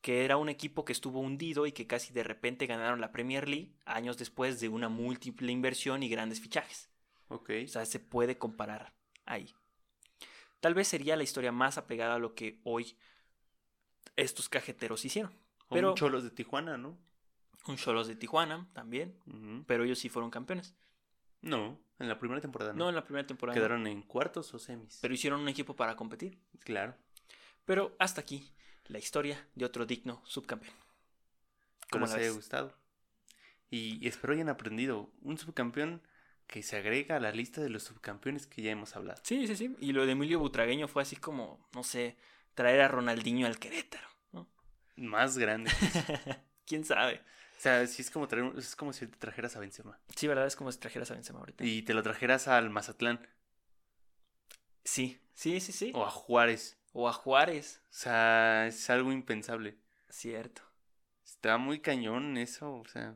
[0.00, 3.46] que era un equipo que estuvo hundido y que casi de repente ganaron la Premier
[3.48, 6.88] League años después de una múltiple inversión y grandes fichajes.
[7.28, 7.50] Ok.
[7.64, 8.94] O sea, se puede comparar
[9.26, 9.54] ahí.
[10.60, 12.96] Tal vez sería la historia más apegada a lo que hoy
[14.16, 15.32] estos cajeteros hicieron.
[15.68, 16.96] O pero- un Cholos de Tijuana, ¿no?
[17.68, 19.16] Un Cholos de Tijuana también,
[19.66, 20.74] pero ellos sí fueron campeones.
[21.40, 22.78] No, en la primera temporada no.
[22.78, 23.54] No en la primera temporada.
[23.54, 24.98] Quedaron en cuartos o semis.
[25.00, 26.38] Pero hicieron un equipo para competir.
[26.60, 26.96] Claro.
[27.64, 28.52] Pero hasta aquí
[28.86, 30.74] la historia de otro digno subcampeón.
[31.90, 32.74] ¿Cómo ¿Cómo les haya gustado?
[33.70, 35.10] Y, y espero hayan aprendido.
[35.22, 36.02] Un subcampeón
[36.46, 39.20] que se agrega a la lista de los subcampeones que ya hemos hablado.
[39.22, 39.76] Sí, sí, sí.
[39.78, 42.16] Y lo de Emilio Butragueño fue así como, no sé,
[42.54, 44.08] traer a Ronaldinho al Querétaro.
[44.32, 44.48] ¿no?
[44.96, 45.70] Más grande.
[46.66, 47.22] ¿Quién sabe?
[47.58, 49.98] O sea, si es como traer, un- es como si te trajeras a Benzema.
[50.14, 50.46] Sí, ¿verdad?
[50.46, 51.64] Es como si trajeras a Benzema ahorita.
[51.64, 53.20] Y te lo trajeras al Mazatlán
[54.84, 55.92] Sí, sí, sí, sí.
[55.94, 56.78] o a Juárez.
[56.92, 57.82] O a Juárez.
[57.90, 59.76] O sea, es algo impensable.
[60.08, 60.62] Cierto.
[61.24, 63.14] Está muy cañón eso, o sea.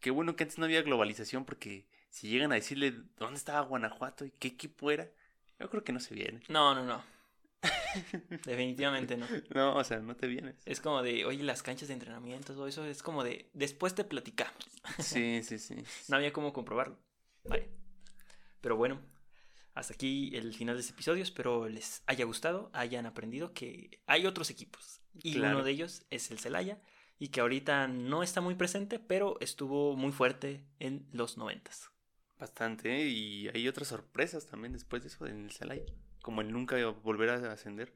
[0.00, 4.24] Qué bueno que antes no había globalización porque si llegan a decirle dónde estaba Guanajuato
[4.24, 5.08] y qué equipo era,
[5.58, 6.42] yo creo que no se viene.
[6.48, 7.02] No, no, no.
[8.44, 9.26] Definitivamente no.
[9.54, 10.56] No, o sea, no te vienes.
[10.66, 14.04] Es como de, oye, las canchas de entrenamiento, todo eso es como de, después te
[14.04, 14.54] platicamos.
[14.98, 15.76] Sí, sí, sí.
[16.08, 16.98] No había cómo comprobarlo.
[17.44, 17.68] Vale.
[18.60, 19.00] Pero bueno,
[19.74, 21.22] hasta aquí el final de este episodio.
[21.22, 25.00] Espero les haya gustado, hayan aprendido que hay otros equipos.
[25.22, 25.56] Y Claro.
[25.56, 26.80] uno de ellos es el Celaya.
[27.20, 31.90] Y que ahorita no está muy presente, pero estuvo muy fuerte en los noventas.
[32.38, 33.08] Bastante, ¿eh?
[33.08, 35.84] y hay otras sorpresas también después de eso en el Celaya.
[36.22, 37.94] Como el nunca volver a ascender.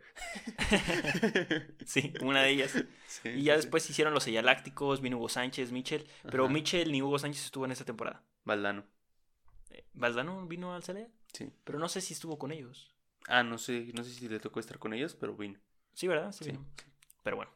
[1.86, 2.72] Sí, una de ellas.
[3.06, 6.06] Sí, Y ya sí, después hicieron los Seyalácticos, vino Hugo Sánchez, Michel.
[6.30, 6.52] Pero Ajá.
[6.52, 8.22] Michel ni Hugo Sánchez estuvo en esta temporada.
[8.44, 8.84] Valdano,
[9.70, 11.50] Eh, Valdano vino al Celaya, sí.
[11.64, 12.94] pero no sé si estuvo con ellos.
[13.28, 15.60] Ah, no sé, no sé si le tocó estar con ellos, pero vino.
[15.92, 16.32] Sí, ¿verdad?
[16.32, 16.50] Sí, Sí.
[16.52, 16.66] vino.
[17.22, 17.52] Pero bueno.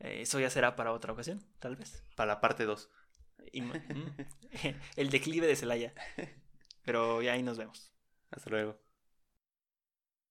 [0.00, 2.04] Eh, eso ya será para otra ocasión, tal vez.
[2.14, 2.90] Para la parte 2.
[3.52, 4.16] Y ma- mm,
[4.96, 5.94] el declive de Celaya.
[6.84, 7.90] Pero ya ahí nos vemos.
[8.30, 8.78] Hasta luego.